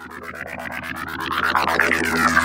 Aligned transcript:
I'm 0.00 2.28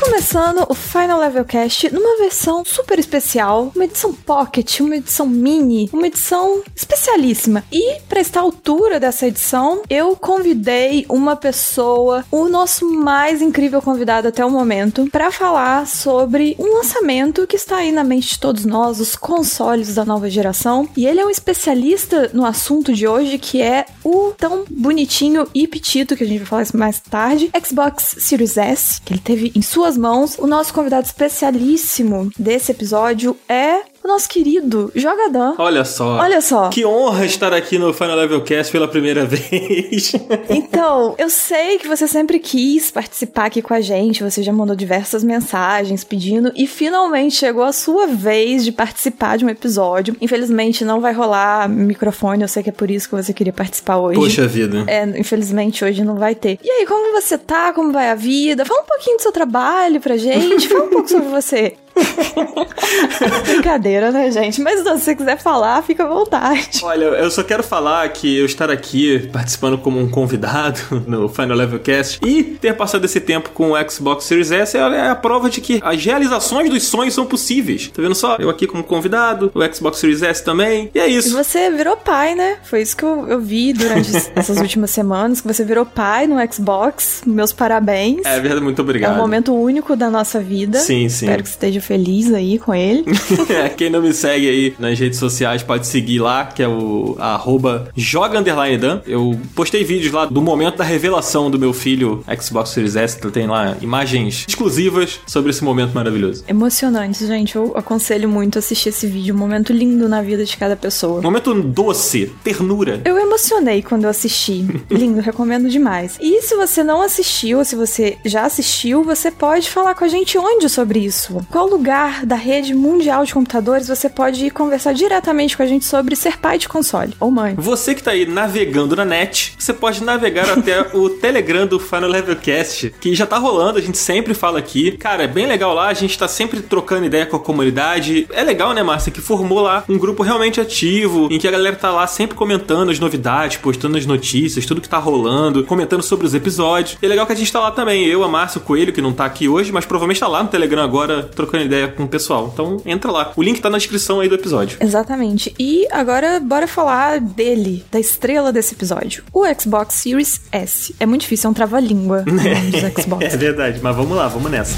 começando 0.00 0.64
o 0.68 0.74
Final 0.74 1.20
Level 1.20 1.44
Cast 1.44 1.92
numa 1.92 2.18
versão 2.18 2.64
super 2.64 2.98
especial, 2.98 3.72
uma 3.74 3.84
edição 3.84 4.12
pocket, 4.12 4.80
uma 4.80 4.96
edição 4.96 5.26
mini, 5.26 5.90
uma 5.92 6.06
edição 6.06 6.62
especialíssima. 6.74 7.64
E 7.72 8.00
para 8.08 8.20
estar 8.20 8.40
à 8.40 8.42
altura 8.42 9.00
dessa 9.00 9.26
edição, 9.26 9.82
eu 9.90 10.14
convidei 10.14 11.04
uma 11.08 11.34
pessoa, 11.34 12.24
o 12.30 12.48
nosso 12.48 12.88
mais 12.88 13.42
incrível 13.42 13.82
convidado 13.82 14.28
até 14.28 14.44
o 14.44 14.50
momento, 14.50 15.08
para 15.10 15.32
falar 15.32 15.86
sobre 15.86 16.54
um 16.58 16.74
lançamento 16.74 17.46
que 17.46 17.56
está 17.56 17.78
aí 17.78 17.90
na 17.90 18.04
mente 18.04 18.30
de 18.30 18.38
todos 18.38 18.64
nós, 18.64 19.00
os 19.00 19.16
consoles 19.16 19.94
da 19.94 20.04
nova 20.04 20.30
geração. 20.30 20.88
E 20.96 21.06
ele 21.06 21.20
é 21.20 21.26
um 21.26 21.30
especialista 21.30 22.30
no 22.32 22.46
assunto 22.46 22.92
de 22.92 23.06
hoje, 23.06 23.38
que 23.38 23.60
é 23.60 23.86
o 24.04 24.32
tão 24.36 24.64
bonitinho 24.70 25.46
e 25.54 25.66
petito 25.66 26.16
que 26.16 26.24
a 26.24 26.26
gente 26.26 26.44
vai 26.44 26.64
falar 26.64 26.78
mais 26.78 27.00
tarde, 27.00 27.50
Xbox 27.64 28.16
Series 28.18 28.56
S, 28.56 29.00
que 29.00 29.12
ele 29.12 29.20
teve 29.20 29.52
em 29.54 29.62
sua 29.62 29.87
mãos. 29.96 30.36
O 30.38 30.46
nosso 30.46 30.74
convidado 30.74 31.06
especialíssimo 31.06 32.30
desse 32.38 32.72
episódio 32.72 33.36
é 33.48 33.82
nosso 34.08 34.28
querido 34.28 34.90
Jogadão. 34.94 35.54
Olha 35.58 35.84
só. 35.84 36.16
Olha 36.18 36.40
só. 36.40 36.68
Que 36.70 36.84
honra 36.84 37.24
estar 37.26 37.52
aqui 37.52 37.78
no 37.78 37.92
Final 37.92 38.16
Level 38.16 38.40
Cast 38.42 38.72
pela 38.72 38.88
primeira 38.88 39.24
vez. 39.28 40.12
então, 40.48 41.14
eu 41.18 41.30
sei 41.30 41.78
que 41.78 41.86
você 41.86 42.08
sempre 42.08 42.38
quis 42.38 42.90
participar 42.90 43.46
aqui 43.46 43.62
com 43.62 43.74
a 43.74 43.80
gente, 43.80 44.22
você 44.22 44.42
já 44.42 44.52
mandou 44.52 44.74
diversas 44.74 45.22
mensagens 45.22 46.02
pedindo 46.02 46.50
e 46.56 46.66
finalmente 46.66 47.36
chegou 47.36 47.62
a 47.62 47.72
sua 47.72 48.06
vez 48.06 48.64
de 48.64 48.72
participar 48.72 49.36
de 49.38 49.44
um 49.44 49.48
episódio. 49.48 50.16
Infelizmente 50.20 50.84
não 50.84 51.00
vai 51.00 51.12
rolar 51.12 51.68
microfone, 51.68 52.42
eu 52.42 52.48
sei 52.48 52.62
que 52.62 52.70
é 52.70 52.72
por 52.72 52.90
isso 52.90 53.08
que 53.08 53.14
você 53.14 53.32
queria 53.32 53.52
participar 53.52 53.98
hoje. 53.98 54.18
Poxa 54.18 54.46
vida. 54.46 54.84
É, 54.86 55.04
infelizmente 55.18 55.84
hoje 55.84 56.02
não 56.02 56.16
vai 56.16 56.34
ter. 56.34 56.58
E 56.62 56.70
aí, 56.70 56.86
como 56.86 57.12
você 57.12 57.36
tá? 57.36 57.72
Como 57.72 57.92
vai 57.92 58.10
a 58.10 58.14
vida? 58.14 58.64
Fala 58.64 58.80
um 58.80 58.86
pouquinho 58.86 59.16
do 59.16 59.22
seu 59.22 59.32
trabalho 59.32 60.00
pra 60.00 60.16
gente, 60.16 60.68
fala 60.68 60.84
um 60.84 60.90
pouco 60.90 61.08
sobre 61.08 61.28
você. 61.28 61.74
Brincadeira, 63.44 64.10
né, 64.10 64.30
gente? 64.30 64.60
Mas 64.60 64.80
se 64.80 64.84
você 64.84 65.14
quiser 65.14 65.38
falar, 65.38 65.82
fica 65.82 66.04
à 66.04 66.08
vontade. 66.08 66.80
Olha, 66.82 67.04
eu 67.04 67.30
só 67.30 67.42
quero 67.42 67.62
falar 67.62 68.08
que 68.10 68.38
eu 68.38 68.46
estar 68.46 68.70
aqui 68.70 69.28
participando 69.32 69.78
como 69.78 69.98
um 69.98 70.08
convidado 70.08 70.80
no 71.06 71.28
Final 71.28 71.56
Level 71.56 71.78
Cast 71.80 72.20
e 72.24 72.42
ter 72.42 72.74
passado 72.74 73.04
esse 73.04 73.20
tempo 73.20 73.50
com 73.50 73.72
o 73.72 73.90
Xbox 73.90 74.24
Series 74.24 74.50
S 74.50 74.76
é 74.76 75.08
a 75.10 75.14
prova 75.14 75.50
de 75.50 75.60
que 75.60 75.80
as 75.82 76.04
realizações 76.04 76.70
dos 76.70 76.84
sonhos 76.84 77.14
são 77.14 77.26
possíveis. 77.26 77.88
Tá 77.88 78.02
vendo 78.02 78.14
só? 78.14 78.36
Eu 78.36 78.50
aqui 78.50 78.66
como 78.66 78.84
convidado, 78.84 79.50
o 79.54 79.74
Xbox 79.74 79.98
Series 79.98 80.22
S 80.22 80.44
também, 80.44 80.90
e 80.94 80.98
é 80.98 81.06
isso. 81.06 81.28
E 81.28 81.32
você 81.32 81.70
virou 81.70 81.96
pai, 81.96 82.34
né? 82.34 82.56
Foi 82.62 82.82
isso 82.82 82.96
que 82.96 83.04
eu, 83.04 83.26
eu 83.28 83.40
vi 83.40 83.72
durante 83.72 84.10
essas 84.34 84.58
últimas 84.58 84.90
semanas, 84.90 85.40
que 85.40 85.46
você 85.46 85.64
virou 85.64 85.84
pai 85.84 86.26
no 86.26 86.36
Xbox. 86.52 87.22
Meus 87.26 87.52
parabéns. 87.52 88.24
É 88.24 88.40
verdade, 88.40 88.62
muito 88.62 88.80
obrigado. 88.82 89.12
É 89.12 89.14
um 89.14 89.18
momento 89.18 89.54
único 89.54 89.96
da 89.96 90.10
nossa 90.10 90.40
vida. 90.40 90.78
Sim, 90.78 91.08
sim. 91.08 91.26
Espero 91.26 91.42
que 91.42 91.48
você 91.48 91.54
esteja 91.54 91.80
feliz 91.88 92.30
aí 92.34 92.58
com 92.58 92.74
ele. 92.74 93.02
quem 93.78 93.88
não 93.88 94.02
me 94.02 94.12
segue 94.12 94.46
aí 94.46 94.74
nas 94.78 94.98
redes 94.98 95.18
sociais 95.18 95.62
pode 95.62 95.86
seguir 95.86 96.18
lá, 96.18 96.44
que 96.44 96.62
é 96.62 96.68
o 96.68 97.16
arroba 97.18 97.88
joga 97.96 98.42
Dan. 98.42 99.00
Eu 99.06 99.40
postei 99.54 99.82
vídeos 99.84 100.12
lá 100.12 100.26
do 100.26 100.42
momento 100.42 100.76
da 100.76 100.84
revelação 100.84 101.50
do 101.50 101.58
meu 101.58 101.72
filho 101.72 102.22
Xbox 102.38 102.70
Series 102.70 102.94
S, 102.94 103.18
tem 103.30 103.46
lá 103.46 103.74
imagens 103.80 104.44
exclusivas 104.46 105.20
sobre 105.26 105.50
esse 105.50 105.64
momento 105.64 105.94
maravilhoso. 105.94 106.44
Emocionante, 106.46 107.26
gente. 107.26 107.56
Eu 107.56 107.72
aconselho 107.74 108.28
muito 108.28 108.58
assistir 108.58 108.90
esse 108.90 109.06
vídeo, 109.06 109.34
um 109.34 109.38
momento 109.38 109.72
lindo 109.72 110.08
na 110.08 110.20
vida 110.20 110.44
de 110.44 110.56
cada 110.58 110.76
pessoa. 110.76 111.22
Momento 111.22 111.54
doce, 111.54 112.30
ternura. 112.44 113.00
Eu 113.04 113.16
emocionei 113.18 113.80
quando 113.82 114.04
eu 114.04 114.10
assisti. 114.10 114.66
lindo, 114.90 115.20
recomendo 115.20 115.70
demais. 115.70 116.18
E 116.20 116.42
se 116.42 116.54
você 116.54 116.84
não 116.84 117.00
assistiu, 117.00 117.58
ou 117.58 117.64
se 117.64 117.74
você 117.74 118.18
já 118.26 118.44
assistiu, 118.44 119.02
você 119.02 119.30
pode 119.30 119.70
falar 119.70 119.94
com 119.94 120.04
a 120.04 120.08
gente 120.08 120.36
onde 120.36 120.68
sobre 120.68 120.98
isso. 120.98 121.40
Qual 121.50 121.66
lugar 121.66 121.77
da 122.24 122.34
rede 122.36 122.74
mundial 122.74 123.24
de 123.24 123.32
computadores 123.32 123.86
você 123.86 124.08
pode 124.08 124.50
conversar 124.50 124.92
diretamente 124.92 125.56
com 125.56 125.62
a 125.62 125.66
gente 125.66 125.84
sobre 125.84 126.16
ser 126.16 126.36
pai 126.38 126.58
de 126.58 126.68
console 126.68 127.14
ou 127.20 127.30
mãe. 127.30 127.54
Você 127.56 127.94
que 127.94 128.02
tá 128.02 128.10
aí 128.10 128.26
navegando 128.26 128.96
na 128.96 129.04
net, 129.04 129.54
você 129.58 129.72
pode 129.72 130.02
navegar 130.02 130.50
até 130.58 130.80
o 130.92 131.08
Telegram 131.08 131.66
do 131.66 131.78
Final 131.78 132.10
Level 132.10 132.36
Cast, 132.36 132.94
que 133.00 133.14
já 133.14 133.26
tá 133.26 133.38
rolando, 133.38 133.78
a 133.78 133.82
gente 133.82 133.96
sempre 133.96 134.34
fala 134.34 134.58
aqui. 134.58 134.92
Cara, 134.92 135.22
é 135.22 135.28
bem 135.28 135.46
legal 135.46 135.72
lá, 135.72 135.88
a 135.88 135.94
gente 135.94 136.18
tá 136.18 136.26
sempre 136.26 136.60
trocando 136.60 137.06
ideia 137.06 137.26
com 137.26 137.36
a 137.36 137.40
comunidade. 137.40 138.26
É 138.32 138.42
legal, 138.42 138.72
né, 138.74 138.82
Márcia, 138.82 139.12
que 139.12 139.20
formou 139.20 139.60
lá 139.60 139.84
um 139.88 139.96
grupo 139.96 140.22
realmente 140.22 140.60
ativo, 140.60 141.28
em 141.30 141.38
que 141.38 141.46
a 141.46 141.50
galera 141.50 141.76
tá 141.76 141.90
lá 141.90 142.06
sempre 142.06 142.36
comentando 142.36 142.90
as 142.90 142.98
novidades, 142.98 143.56
postando 143.56 143.96
as 143.96 144.04
notícias, 144.04 144.66
tudo 144.66 144.80
que 144.80 144.88
tá 144.88 144.98
rolando, 144.98 145.64
comentando 145.64 146.02
sobre 146.02 146.26
os 146.26 146.34
episódios. 146.34 146.98
E 147.00 147.06
é 147.06 147.08
legal 147.08 147.26
que 147.26 147.32
a 147.32 147.36
gente 147.36 147.52
tá 147.52 147.60
lá 147.60 147.70
também, 147.70 148.04
eu, 148.04 148.24
a 148.24 148.28
Márcia, 148.28 148.58
o 148.58 148.64
Coelho, 148.64 148.92
que 148.92 149.00
não 149.00 149.12
tá 149.12 149.24
aqui 149.24 149.48
hoje, 149.48 149.70
mas 149.72 149.86
provavelmente 149.86 150.20
tá 150.20 150.28
lá 150.28 150.42
no 150.42 150.48
Telegram 150.48 150.82
agora, 150.82 151.22
trocando 151.22 151.57
ideia 151.62 151.88
com 151.88 152.04
o 152.04 152.08
pessoal. 152.08 152.50
Então 152.52 152.78
entra 152.84 153.10
lá. 153.10 153.32
O 153.36 153.42
link 153.42 153.60
tá 153.60 153.70
na 153.70 153.78
descrição 153.78 154.20
aí 154.20 154.28
do 154.28 154.34
episódio. 154.34 154.78
Exatamente. 154.80 155.54
E 155.58 155.86
agora 155.90 156.40
bora 156.40 156.66
falar 156.66 157.20
dele, 157.20 157.84
da 157.90 157.98
estrela 157.98 158.52
desse 158.52 158.74
episódio. 158.74 159.24
O 159.32 159.44
Xbox 159.58 159.94
Series 159.94 160.40
S. 160.52 160.94
É 160.98 161.06
muito 161.06 161.22
difícil, 161.22 161.48
é 161.48 161.50
um 161.50 161.54
trava-língua 161.54 162.24
é 163.20 163.36
verdade, 163.36 163.80
mas 163.82 163.96
vamos 163.96 164.16
lá, 164.16 164.28
vamos 164.28 164.50
nessa. 164.50 164.74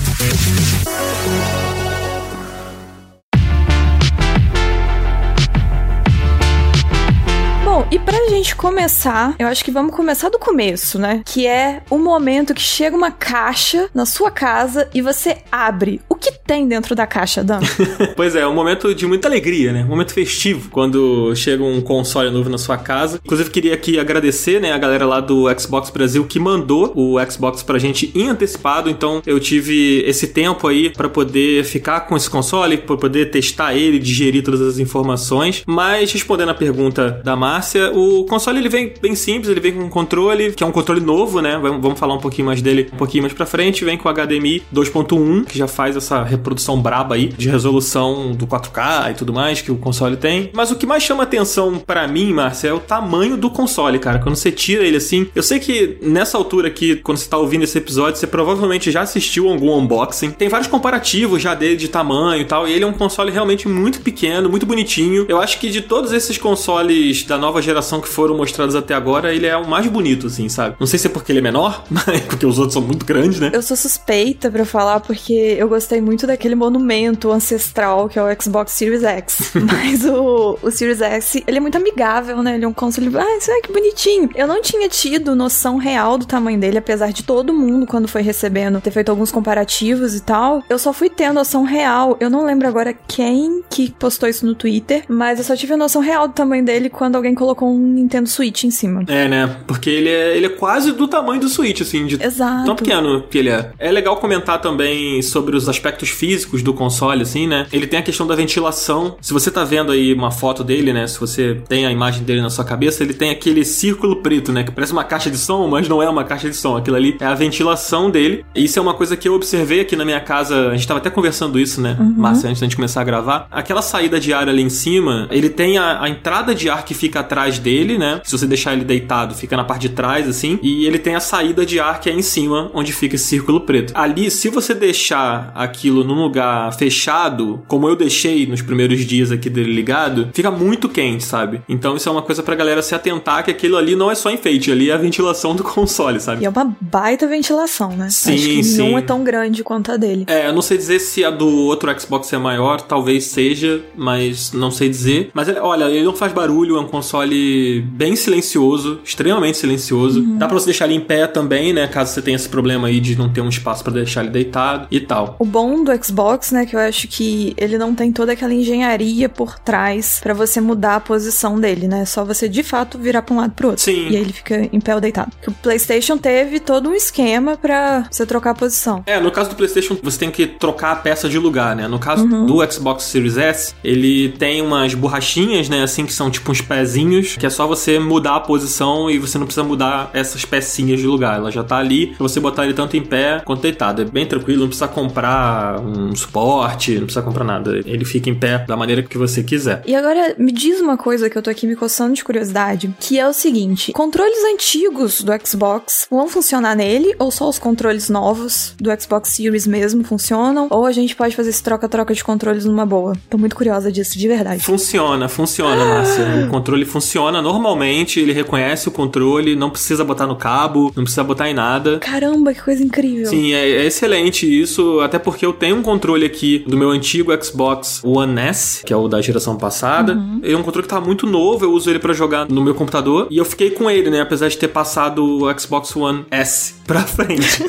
e 7.91 7.99
pra 7.99 8.29
gente 8.29 8.55
começar, 8.55 9.35
eu 9.37 9.49
acho 9.49 9.65
que 9.65 9.71
vamos 9.71 9.95
começar 9.95 10.29
do 10.29 10.39
começo, 10.39 10.97
né? 10.97 11.23
Que 11.25 11.47
é 11.47 11.83
o 11.91 11.99
momento 11.99 12.55
que 12.55 12.61
chega 12.61 12.97
uma 12.97 13.11
caixa 13.11 13.91
na 13.93 14.07
sua 14.07 14.31
casa 14.31 14.89
e 14.95 15.03
você 15.03 15.39
abre. 15.51 16.01
Que 16.21 16.33
tem 16.47 16.69
dentro 16.69 16.95
da 16.95 17.07
caixa, 17.07 17.43
Dan? 17.43 17.61
pois 18.15 18.37
é, 18.37 18.41
é 18.41 18.47
um 18.47 18.55
momento 18.55 18.95
de 18.95 19.07
muita 19.07 19.29
alegria, 19.29 19.73
né? 19.73 19.85
Um 19.85 19.89
momento 19.89 20.13
festivo 20.13 20.69
quando 20.71 21.35
chega 21.35 21.63
um 21.63 21.81
console 21.81 22.31
novo 22.31 22.51
na 22.51 22.59
sua 22.59 22.77
casa. 22.77 23.21
Inclusive, 23.25 23.51
queria 23.51 23.75
aqui 23.75 23.99
agradecer, 23.99 24.61
né, 24.61 24.73
a 24.73 24.79
galera 24.79 25.07
lá 25.07 25.21
do 25.21 25.47
Xbox 25.59 25.91
Brasil 25.91 26.25
que 26.25 26.39
mandou 26.39 26.93
o 26.95 27.17
Xbox 27.31 27.63
pra 27.63 27.79
gente 27.79 28.13
em 28.15 28.29
antecipado. 28.29 28.91
Então, 28.91 29.23
eu 29.27 29.41
tive 29.41 30.03
esse 30.07 30.29
tempo 30.29 30.67
aí 30.69 30.91
para 30.91 31.09
poder 31.09 31.65
ficar 31.65 32.01
com 32.01 32.17
esse 32.17 32.29
console, 32.29 32.77
para 32.77 32.97
poder 32.97 33.31
testar 33.31 33.75
ele, 33.75 33.99
digerir 33.99 34.43
todas 34.43 34.61
as 34.61 34.79
informações. 34.79 35.63
Mas 35.67 36.13
respondendo 36.13 36.51
a 36.51 36.55
pergunta 36.55 37.21
da 37.25 37.37
Márcia, 37.37 37.93
o 37.93 38.25
console 38.25 38.59
ele 38.59 38.69
vem 38.69 38.93
bem 39.01 39.15
simples, 39.15 39.49
ele 39.49 39.61
vem 39.61 39.73
com 39.73 39.81
um 39.81 39.89
controle, 39.89 40.53
que 40.53 40.63
é 40.63 40.67
um 40.67 40.73
controle 40.73 41.01
novo, 41.01 41.41
né? 41.41 41.59
Vamos 41.59 41.99
falar 41.99 42.15
um 42.15 42.21
pouquinho 42.21 42.47
mais 42.47 42.61
dele 42.61 42.89
um 42.93 42.97
pouquinho 42.97 43.23
mais 43.23 43.33
pra 43.33 43.47
frente. 43.47 43.85
Vem 43.85 43.97
com 43.97 44.09
HDMI 44.13 44.63
2.1, 44.75 45.45
que 45.47 45.57
já 45.57 45.69
faz 45.69 45.97
essa 45.97 46.10
reprodução 46.23 46.81
braba 46.81 47.15
aí 47.15 47.29
de 47.29 47.49
resolução 47.49 48.33
do 48.33 48.47
4K 48.47 49.11
e 49.11 49.15
tudo 49.15 49.33
mais 49.33 49.61
que 49.61 49.73
o 49.73 49.77
console 49.77 50.17
tem. 50.17 50.51
Mas 50.53 50.71
o 50.71 50.77
que 50.77 50.87
mais 50.87 51.03
chama 51.03 51.23
atenção 51.23 51.79
para 51.79 52.07
mim, 52.07 52.33
Márcia, 52.33 52.69
é 52.69 52.73
o 52.73 52.79
tamanho 52.79 53.37
do 53.37 53.51
console, 53.51 53.99
cara. 53.99 54.19
Quando 54.19 54.37
você 54.37 54.53
tira 54.53 54.85
ele 54.85 54.97
assim, 54.97 55.27
eu 55.35 55.43
sei 55.43 55.59
que 55.59 55.99
nessa 56.03 56.37
altura 56.39 56.69
aqui, 56.69 56.97
quando 56.97 57.19
você 57.19 57.29
tá 57.29 57.39
ouvindo 57.39 57.65
esse 57.65 57.77
episódio, 57.79 58.19
você 58.19 58.27
provavelmente 58.27 58.91
já 58.91 59.03
assistiu 59.03 59.49
algum 59.49 59.77
unboxing. 59.77 60.31
Tem 60.31 60.49
vários 60.49 60.69
comparativos 60.69 61.43
já 61.43 61.55
dele 61.55 61.77
de 61.77 61.89
tamanho 61.89 62.43
e 62.43 62.45
tal, 62.45 62.69
e 62.69 62.73
ele 62.73 62.85
é 62.85 62.87
um 62.87 62.93
console 62.93 63.31
realmente 63.31 63.69
muito 63.69 64.01
pequeno, 64.01 64.49
muito 64.49 64.67
bonitinho. 64.67 65.27
Eu 65.29 65.41
acho 65.41 65.59
que 65.59 65.71
de 65.71 65.81
todos 65.81 66.13
esses 66.13 66.39
consoles 66.39 67.25
da 67.25 67.37
nova 67.37 67.61
geração 67.61 67.81
geração 67.81 68.01
que 68.01 68.09
foram 68.09 68.37
mostrados 68.37 68.75
até 68.75 68.95
agora, 68.95 69.35
ele 69.35 69.47
é 69.47 69.57
o 69.57 69.67
mais 69.67 69.87
bonito, 69.87 70.27
assim, 70.27 70.49
sabe? 70.49 70.77
Não 70.79 70.87
sei 70.87 70.99
se 70.99 71.07
é 71.07 71.11
porque 71.11 71.33
ele 71.33 71.39
é 71.39 71.43
menor, 71.43 71.85
mas 71.91 72.21
porque 72.23 72.47
os 72.47 72.59
outros 72.59 72.75
são 72.75 72.83
muito 72.83 73.05
grandes, 73.05 73.41
né? 73.41 73.51
Eu 73.53 73.63
sou 73.63 73.77
suspeita 73.77 74.51
para 74.51 74.65
falar 74.65 75.01
porque 75.01 75.33
eu 75.33 75.69
gostei 75.69 76.00
muito 76.01 76.27
daquele 76.27 76.55
monumento 76.55 77.31
ancestral 77.31 78.09
que 78.09 78.19
é 78.19 78.23
o 78.23 78.43
Xbox 78.43 78.73
Series 78.73 79.03
X. 79.03 79.53
mas 79.55 80.05
o, 80.05 80.59
o 80.63 80.71
Series 80.71 81.01
X, 81.01 81.37
ele 81.47 81.59
é 81.59 81.61
muito 81.61 81.77
amigável, 81.77 82.43
né? 82.43 82.55
Ele 82.55 82.65
é 82.65 82.69
um 82.69 82.73
console. 82.73 83.11
Ah, 83.17 83.37
isso 83.37 83.51
é 83.51 83.61
que 83.61 83.73
bonitinho. 83.73 84.31
Eu 84.35 84.47
não 84.47 84.61
tinha 84.63 84.89
tido 84.89 85.35
noção 85.35 85.77
real 85.77 86.19
do 86.19 86.27
tamanho 86.27 86.59
dele, 86.59 86.79
apesar 86.79 87.13
de 87.13 87.23
todo 87.23 87.53
mundo, 87.53 87.87
quando 87.87 88.09
foi 88.09 88.23
recebendo, 88.23 88.81
ter 88.81 88.91
feito 88.91 89.11
alguns 89.11 89.31
comparativos 89.31 90.15
e 90.15 90.21
tal. 90.23 90.63
Eu 90.69 90.79
só 90.79 90.93
fui 90.93 91.09
tendo 91.09 91.35
noção 91.35 91.65
real. 91.65 92.17
Eu 92.21 92.31
não 92.31 92.45
lembro 92.45 92.69
agora 92.69 92.93
quem 92.93 93.63
que 93.69 93.91
postou 93.91 94.29
isso 94.29 94.45
no 94.47 94.55
Twitter, 94.55 95.05
mas 95.09 95.39
eu 95.39 95.45
só 95.45 95.57
tive 95.57 95.75
a 95.75 95.77
noção 95.77 96.03
real 96.03 96.29
do 96.29 96.35
tamanho 96.35 96.65
dele 96.65 96.89
quando 96.89 97.17
alguém 97.17 97.35
colocou 97.35 97.69
um 97.69 97.79
Nintendo 97.79 98.29
Switch 98.29 98.65
em 98.65 98.71
cima. 98.71 99.05
É, 99.09 99.29
né? 99.29 99.57
Porque 99.67 99.91
ele 99.91 100.09
é, 100.09 100.37
ele 100.37 100.47
é 100.47 100.51
quase 100.51 100.93
do 100.93 101.09
tamanho 101.09 101.41
do 101.41 101.49
Switch, 101.49 101.81
assim, 101.81 102.07
de 102.07 102.23
Exato. 102.23 102.65
tão 102.65 102.77
pequeno 102.77 103.23
que 103.23 103.39
ele 103.39 103.51
é. 103.51 103.71
É 103.79 103.91
legal 103.91 104.17
comentar 104.17 104.61
também 104.61 105.21
sobre 105.23 105.57
os 105.57 105.69
aspectos 105.69 105.90
aspectos 105.91 106.09
físicos 106.11 106.63
do 106.63 106.73
console, 106.73 107.23
assim, 107.23 107.47
né? 107.47 107.67
Ele 107.73 107.87
tem 107.87 107.99
a 107.99 108.03
questão 108.03 108.27
da 108.27 108.35
ventilação. 108.35 109.17
Se 109.21 109.33
você 109.33 109.51
tá 109.51 109.65
vendo 109.65 109.91
aí 109.91 110.13
uma 110.13 110.31
foto 110.31 110.63
dele, 110.63 110.93
né? 110.93 111.07
Se 111.07 111.19
você 111.19 111.61
tem 111.69 111.87
a 111.87 111.91
imagem 111.91 112.23
dele 112.23 112.41
na 112.41 112.51
sua 112.51 112.65
cabeça, 112.65 113.03
ele 113.03 113.13
tem 113.13 113.31
aquele 113.31 113.65
círculo 113.65 114.17
preto, 114.17 114.53
né? 114.53 114.63
Que 114.63 114.71
parece 114.71 114.93
uma 114.93 115.05
caixa 115.05 115.31
de 115.31 115.39
som, 115.39 115.67
mas 115.67 115.89
não 115.89 116.03
é 116.03 116.09
uma 116.09 116.25
caixa 116.25 116.49
de 116.49 116.57
som. 116.57 116.77
Aquilo 116.77 116.97
ali 116.97 117.17
é 117.21 117.25
a 117.25 117.35
ventilação 117.35 118.11
dele. 118.11 118.45
Isso 118.55 118.79
é 118.79 118.83
uma 118.83 118.95
coisa 118.95 119.17
que 119.17 119.29
eu 119.29 119.35
observei 119.35 119.81
aqui 119.81 119.97
na 119.97 120.05
minha 120.05 120.21
casa. 120.21 120.69
A 120.69 120.77
gente 120.77 120.87
tava 120.87 121.01
até 121.01 121.11
conversando 121.11 121.59
isso, 121.59 121.81
né, 121.81 121.97
uhum. 121.99 122.15
Márcia, 122.17 122.49
antes 122.49 122.61
da 122.61 122.67
gente 122.67 122.77
começar 122.77 123.01
a 123.01 123.05
gravar. 123.05 123.49
Aquela 123.51 123.83
saída 123.83 124.21
de 124.21 124.33
ar 124.33 124.49
ali 124.49 124.63
em 124.63 124.71
cima, 124.71 125.27
ele 125.31 125.49
tem 125.49 125.79
a, 125.79 126.03
a 126.03 126.09
entrada 126.09 126.55
de 126.55 126.69
ar 126.71 126.85
que 126.85 126.95
fica 126.95 127.21
atrás 127.21 127.59
dele, 127.59 127.99
né? 127.99 128.21
Se 128.25 128.37
você 128.37 128.47
deixar 128.47 128.73
ele 128.75 128.85
deitado, 128.85 129.35
fica 129.35 129.57
na 129.57 129.65
parte 129.65 129.83
de 129.83 129.91
trás, 129.91 130.29
assim. 130.29 130.59
E 130.63 130.87
ele 130.87 130.99
tem 130.99 131.15
a 131.15 131.21
saída 131.21 131.67
de 131.67 131.81
ar 131.81 132.01
que 132.01 132.09
é 132.09 132.13
em 132.13 132.23
cima, 132.23 132.71
onde 132.75 132.93
fica 132.93 133.17
esse 133.17 133.25
círculo 133.25 133.61
preto. 133.61 133.93
Ali, 133.97 134.31
se 134.31 134.49
você 134.49 134.75
deixar 134.75 135.53
aquilo 135.81 136.05
num 136.05 136.23
lugar 136.23 136.73
fechado, 136.75 137.63
como 137.67 137.89
eu 137.89 137.97
deixei 137.97 138.47
nos 138.47 138.61
primeiros 138.61 139.01
dias 139.07 139.33
aqui 139.33 139.49
dele 139.49 139.73
ligado, 139.73 140.29
fica 140.35 140.51
muito 140.51 140.89
quente, 140.89 141.25
sabe? 141.25 141.63
Então 141.67 141.97
isso 141.97 142.07
é 142.07 142.13
uma 142.13 142.21
coisa 142.21 142.43
pra 142.43 142.55
galera 142.55 142.83
se 142.83 142.95
atentar 142.95 143.43
que 143.43 143.51
aquilo 143.51 143.79
ali 143.79 143.97
não 143.97 144.11
é 144.11 144.15
só 144.15 144.31
enfeite, 144.31 144.71
ali 144.71 144.91
é 144.91 144.93
a 144.93 144.99
ventilação 144.99 145.57
do 145.57 145.65
console, 145.65 146.21
sabe? 146.21 146.43
E 146.43 146.45
é 146.47 146.51
uma 146.51 146.77
baita 146.81 147.27
ventilação, 147.27 147.97
né? 147.97 148.09
Sim, 148.11 148.35
Acho 148.35 148.45
que 148.45 148.63
sim. 148.63 148.79
não 148.79 148.99
é 148.99 149.01
tão 149.01 149.25
grande 149.25 149.65
quanto 149.65 149.91
a 149.91 149.97
dele. 149.97 150.25
É, 150.27 150.49
eu 150.49 150.53
não 150.53 150.61
sei 150.61 150.77
dizer 150.77 150.99
se 150.99 151.25
a 151.25 151.31
do 151.31 151.49
outro 151.49 151.91
Xbox 151.99 152.31
é 152.33 152.39
maior, 152.39 152.81
talvez 152.83 153.25
seja, 153.25 153.81
mas 153.97 154.53
não 154.53 154.71
sei 154.71 154.89
dizer. 154.89 155.31
Mas 155.33 155.49
olha, 155.61 155.85
ele 155.85 156.05
não 156.05 156.15
faz 156.15 156.33
barulho, 156.33 156.77
é 156.77 156.81
um 156.81 156.87
console 156.87 157.81
bem 157.93 158.15
silencioso, 158.17 159.01
extremamente 159.03 159.57
silencioso. 159.57 160.21
Uhum. 160.21 160.37
Dá 160.37 160.47
pra 160.47 160.59
você 160.59 160.67
deixar 160.67 160.85
ele 160.85 160.95
em 160.95 161.01
pé 161.01 161.27
também, 161.27 161.73
né? 161.73 161.87
Caso 161.87 162.13
você 162.13 162.21
tenha 162.21 162.37
esse 162.37 162.49
problema 162.49 162.89
aí 162.89 163.01
de 163.01 163.17
não 163.17 163.29
ter 163.31 163.41
um 163.41 163.49
espaço 163.49 163.83
para 163.83 163.95
deixar 163.95 164.23
ele 164.23 164.31
deitado 164.31 164.87
e 164.91 165.01
tal. 165.01 165.37
O 165.39 165.45
bom 165.45 165.70
do 165.85 166.05
Xbox, 166.05 166.53
né, 166.53 166.67
que 166.67 166.77
eu 166.77 166.81
acho 166.81 167.09
que 167.09 167.55
ele 167.57 167.79
não 167.79 167.95
tem 167.95 168.13
toda 168.13 168.33
aquela 168.33 168.53
engenharia 168.53 169.29
por 169.29 169.59
trás 169.59 170.21
para 170.23 170.35
você 170.35 170.61
mudar 170.61 170.97
a 170.97 171.01
posição 171.01 171.59
dele, 171.59 171.89
né? 171.89 172.03
É 172.03 172.05
só 172.05 172.25
você 172.25 172.49
de 172.49 172.63
fato 172.63 172.99
virar 172.99 173.23
pra 173.23 173.35
um 173.35 173.39
lado 173.39 173.53
pro 173.53 173.69
outro. 173.69 173.83
Sim. 173.83 174.09
E 174.09 174.17
aí 174.17 174.23
ele 174.23 174.33
fica 174.33 174.69
em 174.73 174.81
pé 174.81 174.95
ou 174.95 175.01
deitado. 175.01 175.33
o 175.47 175.53
PlayStation 175.53 176.17
teve 176.19 176.61
todo 176.61 176.89
um 176.89 176.95
esquema 176.95 177.57
para 177.57 178.07
você 178.11 178.27
trocar 178.27 178.51
a 178.51 178.55
posição. 178.55 179.03
É, 179.07 179.21
no 179.21 179.31
caso 179.31 179.51
do 179.51 179.57
PlayStation, 179.57 179.97
você 180.03 180.19
tem 180.19 180.31
que 180.31 180.47
trocar 180.47 180.93
a 180.93 180.97
peça 180.97 181.29
de 181.29 181.39
lugar, 181.39 181.75
né? 181.77 181.89
No 181.89 181.99
caso 181.99 182.25
uhum. 182.25 182.47
do 182.47 182.73
Xbox 182.73 183.05
Series 183.05 183.37
S, 183.37 183.75
ele 183.83 184.31
tem 184.31 184.63
umas 184.63 184.95
borrachinhas, 184.95 185.69
né, 185.69 185.83
assim, 185.83 186.07
que 186.07 186.13
são 186.13 186.31
tipo 186.31 186.51
uns 186.51 186.61
pezinhos, 186.61 187.37
que 187.37 187.47
é 187.47 187.51
só 187.51 187.67
você 187.67 187.99
mudar 187.99 188.37
a 188.37 188.41
posição 188.41 189.11
e 189.11 189.19
você 189.19 189.39
não 189.39 189.47
precisa 189.47 189.65
mudar 189.65 190.11
essas 190.13 190.45
pecinhas 190.45 191.01
de 191.01 191.07
lugar. 191.07 191.37
Ela 191.37 191.51
já 191.51 191.63
tá 191.63 191.77
ali 191.77 192.09
pra 192.09 192.19
você 192.19 192.41
botar 192.41 192.65
ele 192.65 192.75
tanto 192.75 192.97
em 192.97 193.03
pé 193.03 193.41
quanto 193.45 193.63
deitado. 193.63 194.03
É 194.03 194.05
bem 194.05 194.27
tranquilo, 194.27 194.61
não 194.61 194.69
precisa 194.69 194.89
comprar 194.89 195.50
um 195.81 196.15
suporte, 196.15 196.95
não 196.95 197.05
precisa 197.05 197.23
comprar 197.23 197.45
nada. 197.45 197.79
Ele 197.85 198.05
fica 198.05 198.29
em 198.31 198.35
pé 198.35 198.65
da 198.67 198.77
maneira 198.77 199.03
que 199.03 199.19
você 199.19 199.43
quiser. 199.43 199.83
E 199.87 199.95
agora, 199.95 200.35
me 200.39 200.53
diz 200.53 200.81
uma 200.81 200.97
coisa 200.97 201.29
que 201.31 201.37
eu 201.37 201.43
tô 201.43 201.51
aqui 201.51 201.67
me 201.67 201.77
coçando 201.77 202.15
de 202.15 202.25
curiosidade, 202.25 202.95
que 202.99 203.19
é 203.19 203.29
o 203.29 203.33
seguinte: 203.33 203.93
controles 203.93 204.45
antigos 204.53 205.23
do 205.23 205.33
Xbox 205.45 206.07
vão 206.11 206.29
funcionar 206.29 206.75
nele 206.75 207.15
ou 207.19 207.31
só 207.31 207.49
os 207.49 207.59
controles 207.59 208.09
novos 208.09 208.75
do 208.79 208.91
Xbox 209.01 209.31
Series 209.31 209.67
mesmo 209.67 210.05
funcionam? 210.05 210.69
Ou 210.71 210.87
a 210.87 210.93
gente 210.93 211.15
pode 211.15 211.37
fazer 211.37 211.51
esse 211.51 211.63
troca-troca 211.63 212.15
de 212.15 212.25
controles 212.25 212.65
numa 212.65 212.87
boa? 212.87 213.15
Tô 213.29 213.39
muito 213.39 213.57
curiosa 213.57 213.91
disso, 213.91 214.19
de 214.19 214.29
verdade. 214.29 214.63
Funciona, 214.63 215.29
funciona, 215.29 215.83
ah. 215.83 215.95
Márcia. 215.95 216.47
O 216.47 216.51
controle 216.51 216.85
funciona 216.85 217.41
normalmente, 217.41 218.21
ele 218.21 218.33
reconhece 218.33 218.89
o 218.89 218.91
controle, 218.91 219.57
não 219.57 219.71
precisa 219.71 220.05
botar 220.05 220.27
no 220.27 220.37
cabo, 220.37 220.93
não 220.97 221.05
precisa 221.05 221.25
botar 221.25 221.49
em 221.49 221.55
nada. 221.55 221.99
Caramba, 221.99 222.53
que 222.53 222.63
coisa 222.63 222.83
incrível. 222.83 223.27
Sim, 223.27 223.53
é, 223.53 223.69
é 223.69 223.87
excelente 223.87 224.47
isso, 224.47 225.01
até 225.01 225.19
porque 225.19 225.40
eu 225.45 225.53
tenho 225.53 225.77
um 225.77 225.83
controle 225.83 226.25
aqui 226.25 226.65
do 226.67 226.77
meu 226.77 226.91
antigo 226.91 227.33
Xbox 227.43 228.03
One 228.05 228.41
S, 228.41 228.85
que 228.85 228.93
é 228.93 228.97
o 228.97 229.09
da 229.09 229.21
geração 229.21 229.57
passada. 229.57 230.15
Uhum. 230.15 230.41
Ele 230.43 230.55
é 230.55 230.57
um 230.57 230.63
controle 230.63 230.87
que 230.87 230.95
tá 230.95 231.01
muito 231.01 231.27
novo, 231.27 231.65
eu 231.65 231.73
uso 231.73 231.91
ele 231.91 231.99
para 231.99 232.13
jogar 232.13 232.49
no 232.49 232.63
meu 232.63 232.75
computador 232.75 233.27
e 233.31 233.39
eu 233.39 233.45
fiquei 233.45 233.71
com 233.71 233.91
ele, 233.91 234.11
né, 234.11 234.21
apesar 234.21 234.49
de 234.49 234.57
ter 234.57 234.69
passado 234.69 235.25
o 235.25 235.59
Xbox 235.59 235.95
One 235.97 236.25
S 236.31 236.75
pra 236.87 237.01
frente. 237.03 237.65